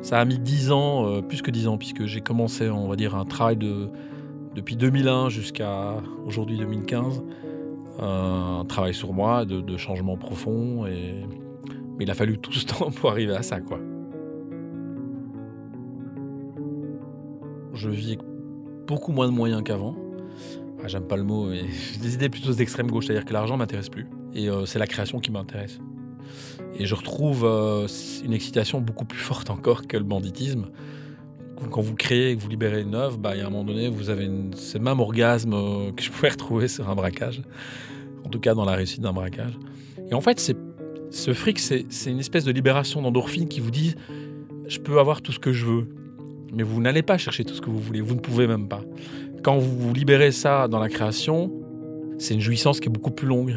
Ça 0.03 0.21
a 0.21 0.25
mis 0.25 0.39
dix 0.39 0.71
ans, 0.71 1.09
euh, 1.09 1.23
plus 1.23 1.43
que 1.43 1.51
dix 1.51 1.67
ans, 1.67 1.79
puisque 1.79 2.07
j'ai 2.07 2.21
commencé, 2.21 2.71
on 2.71 2.87
va 2.87 2.97
dire, 2.97 3.17
un 3.17 3.25
travail 3.25 3.57
de, 3.57 3.89
depuis 4.55 4.77
2001 4.77 5.31
jusqu'à 5.31 5.97
aujourd'hui 6.25 6.59
2015 6.59 7.23
un 7.99 8.65
travail 8.67 8.95
sur 8.95 9.13
moi 9.13 9.45
de, 9.45 9.61
de 9.61 9.77
changement 9.77 10.17
profond. 10.17 10.87
Et... 10.87 11.25
Mais 11.99 12.05
il 12.05 12.11
a 12.11 12.15
fallu 12.15 12.39
tout 12.39 12.53
ce 12.53 12.67
temps 12.67 12.91
pour 12.91 13.11
arriver 13.11 13.35
à 13.35 13.43
ça, 13.43 13.61
quoi. 13.61 13.81
Je 17.73 17.91
vis 17.91 18.19
beaucoup 18.87 19.13
moins 19.13 19.27
de 19.27 19.33
moyens 19.33 19.63
qu'avant. 19.63 19.97
Ah, 20.83 20.89
j'aime 20.89 21.07
pas 21.07 21.17
le 21.17 21.25
mot, 21.25 21.47
mais 21.49 21.65
j'ai 21.93 22.01
des 22.01 22.15
idées 22.15 22.29
plutôt 22.29 22.53
d'extrême 22.53 22.91
gauche, 22.91 23.07
c'est-à-dire 23.07 23.25
que 23.25 23.33
l'argent 23.33 23.57
m'intéresse 23.57 23.89
plus. 23.89 24.07
Et 24.35 24.49
euh, 24.49 24.67
c'est 24.67 24.79
la 24.79 24.87
création 24.87 25.19
qui 25.19 25.31
m'intéresse. 25.31 25.79
Et 26.79 26.87
je 26.87 26.95
retrouve 26.95 27.45
euh, 27.45 27.87
une 28.25 28.33
excitation 28.33 28.81
beaucoup 28.81 29.05
plus 29.05 29.19
forte 29.19 29.51
encore 29.51 29.87
que 29.87 29.97
le 29.97 30.05
banditisme. 30.05 30.67
Quand 31.71 31.81
vous 31.81 31.95
créez 31.95 32.31
et 32.31 32.37
que 32.37 32.41
vous 32.41 32.49
libérez 32.49 32.83
une 32.83 32.95
œuvre, 32.95 33.19
bah, 33.19 33.35
il 33.35 33.39
y 33.39 33.43
a 33.43 33.47
un 33.47 33.51
moment 33.51 33.65
donné, 33.65 33.89
vous 33.89 34.11
avez 34.11 34.29
ce 34.55 34.79
même 34.79 35.01
orgasme 35.01 35.55
euh, 35.55 35.93
que 35.93 36.03
je 36.03 36.11
pouvais 36.11 36.29
retrouver 36.31 36.69
sur 36.69 36.89
un 36.89 36.95
braquage 36.95 37.43
en 38.27 38.29
tout 38.29 38.41
cas 38.41 38.55
dans 38.55 38.65
la 38.65 38.73
réussite 38.73 39.01
d'un 39.01 39.13
braquage. 39.13 39.53
Et 40.11 40.15
en 40.15 40.21
fait, 40.21 40.41
ce 41.11 41.33
fric, 41.33 41.59
c'est, 41.59 41.87
une 42.07 42.19
espèce 42.19 42.45
de 42.45 42.51
libération 42.51 43.01
d'endorphine 43.01 43.49
qui 43.49 43.61
vous 43.61 43.71
dit 43.71 43.95
je 44.67 44.81
peux 44.81 44.99
avoir 44.99 45.23
tout 45.23 45.31
ce 45.31 45.39
que 45.39 45.53
je 45.53 45.65
veux, 45.65 45.89
mais 46.53 46.65
vous 46.65 46.81
n'allez 46.81 47.03
pas 47.03 47.19
chercher 47.19 47.45
tout 47.45 47.55
ce 47.55 47.61
que 47.61 47.71
vous 47.71 47.79
voulez, 47.79 48.01
vous 48.01 48.17
ne 48.17 48.21
pouvez 48.21 48.49
même 48.49 48.69
pas. 48.69 48.83
Quand 49.45 49.59
vous 49.59 49.95
libérez 49.95 50.33
ça 50.33 50.67
dans 50.67 50.81
la 50.81 50.89
création, 50.89 51.53
c'est 52.19 52.35
une 52.35 52.41
jouissance 52.41 52.81
qui 52.81 52.89
est 52.89 52.93
beaucoup 52.93 53.13
plus 53.13 53.29
longue. 53.29 53.57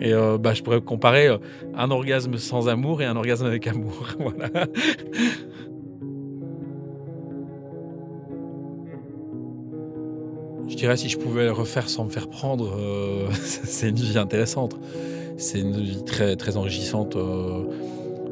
Et 0.00 0.12
euh, 0.12 0.38
bah, 0.38 0.54
je 0.54 0.62
pourrais 0.62 0.80
comparer 0.80 1.28
euh, 1.28 1.36
un 1.74 1.90
orgasme 1.90 2.36
sans 2.36 2.68
amour 2.68 3.02
et 3.02 3.04
un 3.04 3.14
orgasme 3.14 3.46
avec 3.46 3.66
amour. 3.68 4.08
voilà. 4.18 4.66
Dirais 10.80 10.96
si 10.96 11.08
je 11.08 11.18
pouvais 11.18 11.44
le 11.44 11.52
refaire 11.52 11.88
sans 11.88 12.04
me 12.04 12.10
faire 12.10 12.28
prendre, 12.28 12.74
euh, 12.78 13.28
c'est 13.42 13.90
une 13.90 13.96
vie 13.96 14.18
intéressante. 14.18 14.76
C'est 15.36 15.60
une 15.60 15.78
vie 15.80 16.04
très, 16.04 16.36
très 16.36 16.56
enrichissante 16.56 17.16
euh, 17.16 17.64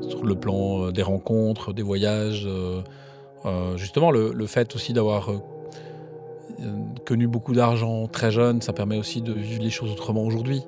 sur 0.09 0.25
le 0.25 0.35
plan 0.35 0.87
euh, 0.87 0.93
des 0.93 1.03
rencontres, 1.03 1.73
des 1.73 1.83
voyages. 1.83 2.49
justement, 3.77 4.11
le, 4.11 4.47
fait 4.47 4.75
aussi 4.75 4.93
d'avoir 4.93 5.31
connu 7.07 7.27
beaucoup 7.29 7.55
d'argent 7.55 8.07
très 8.09 8.31
jeune, 8.31 8.61
ça 8.61 8.73
permet 8.73 8.99
aussi 8.99 9.23
de 9.23 9.33
vivre 9.33 9.63
les 9.63 9.71
choses 9.71 9.91
autrement 9.93 10.25
aujourd'hui. 10.25 10.63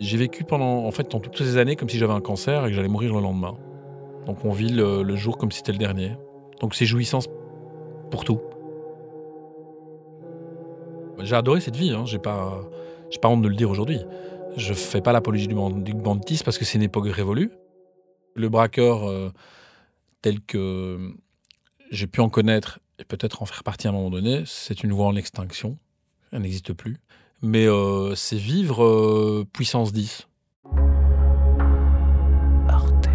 J'ai 0.00 0.16
vécu 0.16 0.44
pendant, 0.44 0.84
en 0.84 0.90
fait, 0.90 1.10
dans 1.10 1.20
toutes 1.20 1.38
ces 1.38 1.56
années 1.56 1.76
comme 1.76 1.88
si 1.88 1.98
j'avais 1.98 2.12
un 2.12 2.20
cancer 2.20 2.66
et 2.66 2.70
que 2.70 2.74
j'allais 2.74 2.88
mourir 2.88 3.14
le 3.14 3.20
lendemain. 3.20 3.54
Donc 4.26 4.44
on 4.44 4.50
vit 4.50 4.70
le, 4.70 5.02
le 5.02 5.16
jour 5.16 5.38
comme 5.38 5.52
si 5.52 5.58
c'était 5.58 5.72
le 5.72 5.78
dernier. 5.78 6.12
Donc 6.60 6.74
c'est 6.74 6.86
jouissance 6.86 7.26
pour 8.10 8.24
tout. 8.24 8.40
J'ai 11.20 11.34
adoré 11.34 11.60
cette 11.60 11.76
vie, 11.76 11.90
hein. 11.90 12.04
j'ai 12.04 12.18
pas, 12.18 12.60
pas 13.20 13.28
honte 13.28 13.42
de 13.42 13.48
le 13.48 13.56
dire 13.56 13.70
aujourd'hui. 13.70 14.00
Je 14.56 14.74
fais 14.74 15.00
pas 15.00 15.12
l'apologie 15.12 15.48
du, 15.48 15.54
banditisme 15.54 16.44
parce 16.44 16.58
que 16.58 16.64
c'est 16.64 16.76
une 16.76 16.84
époque 16.84 17.08
révolue. 17.08 17.50
Le 18.34 18.48
braqueur 18.48 19.08
euh, 19.08 19.32
tel 20.22 20.40
que 20.40 21.14
j'ai 21.90 22.06
pu 22.06 22.20
en 22.20 22.28
connaître 22.28 22.80
et 22.98 23.04
peut-être 23.04 23.42
en 23.42 23.46
faire 23.46 23.64
partie 23.64 23.86
à 23.86 23.90
un 23.90 23.92
moment 23.92 24.10
donné, 24.10 24.42
c'est 24.46 24.82
une 24.82 24.92
voie 24.92 25.06
en 25.06 25.16
extinction. 25.16 25.78
Elle 26.32 26.42
n'existe 26.42 26.72
plus. 26.72 26.96
Mais 27.42 27.66
euh, 27.66 28.14
c'est 28.14 28.36
vivre 28.36 28.84
euh, 28.84 29.46
puissance 29.52 29.92
10. 29.92 30.26
Arte 32.68 33.08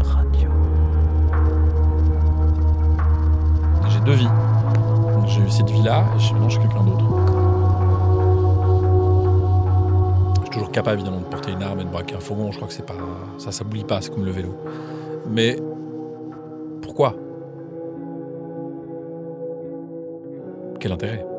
Radio. 0.00 0.50
J'ai 3.88 4.00
deux 4.00 4.14
vies. 4.14 4.28
J'ai 5.26 5.40
eu 5.40 5.50
cette 5.50 5.70
vie-là 5.70 6.06
et 6.14 6.32
maintenant 6.32 6.48
je 6.48 6.58
suis 6.58 6.66
quelqu'un 6.66 6.84
d'autre. 6.84 7.25
Toujours 10.56 10.72
capable 10.72 11.00
évidemment 11.00 11.20
de 11.20 11.26
porter 11.26 11.52
une 11.52 11.62
arme 11.62 11.80
et 11.80 11.84
de 11.84 11.90
braquer 11.90 12.14
un 12.14 12.20
fourgon. 12.20 12.50
Je 12.50 12.56
crois 12.56 12.68
que 12.68 12.72
c'est 12.72 12.86
pas 12.86 12.94
ça 13.36 13.52
s'oublie 13.52 13.84
pas, 13.84 14.00
c'est 14.00 14.10
comme 14.10 14.24
le 14.24 14.30
vélo. 14.30 14.56
Mais 15.28 15.58
pourquoi? 16.80 17.14
Quel 20.80 20.92
intérêt? 20.92 21.35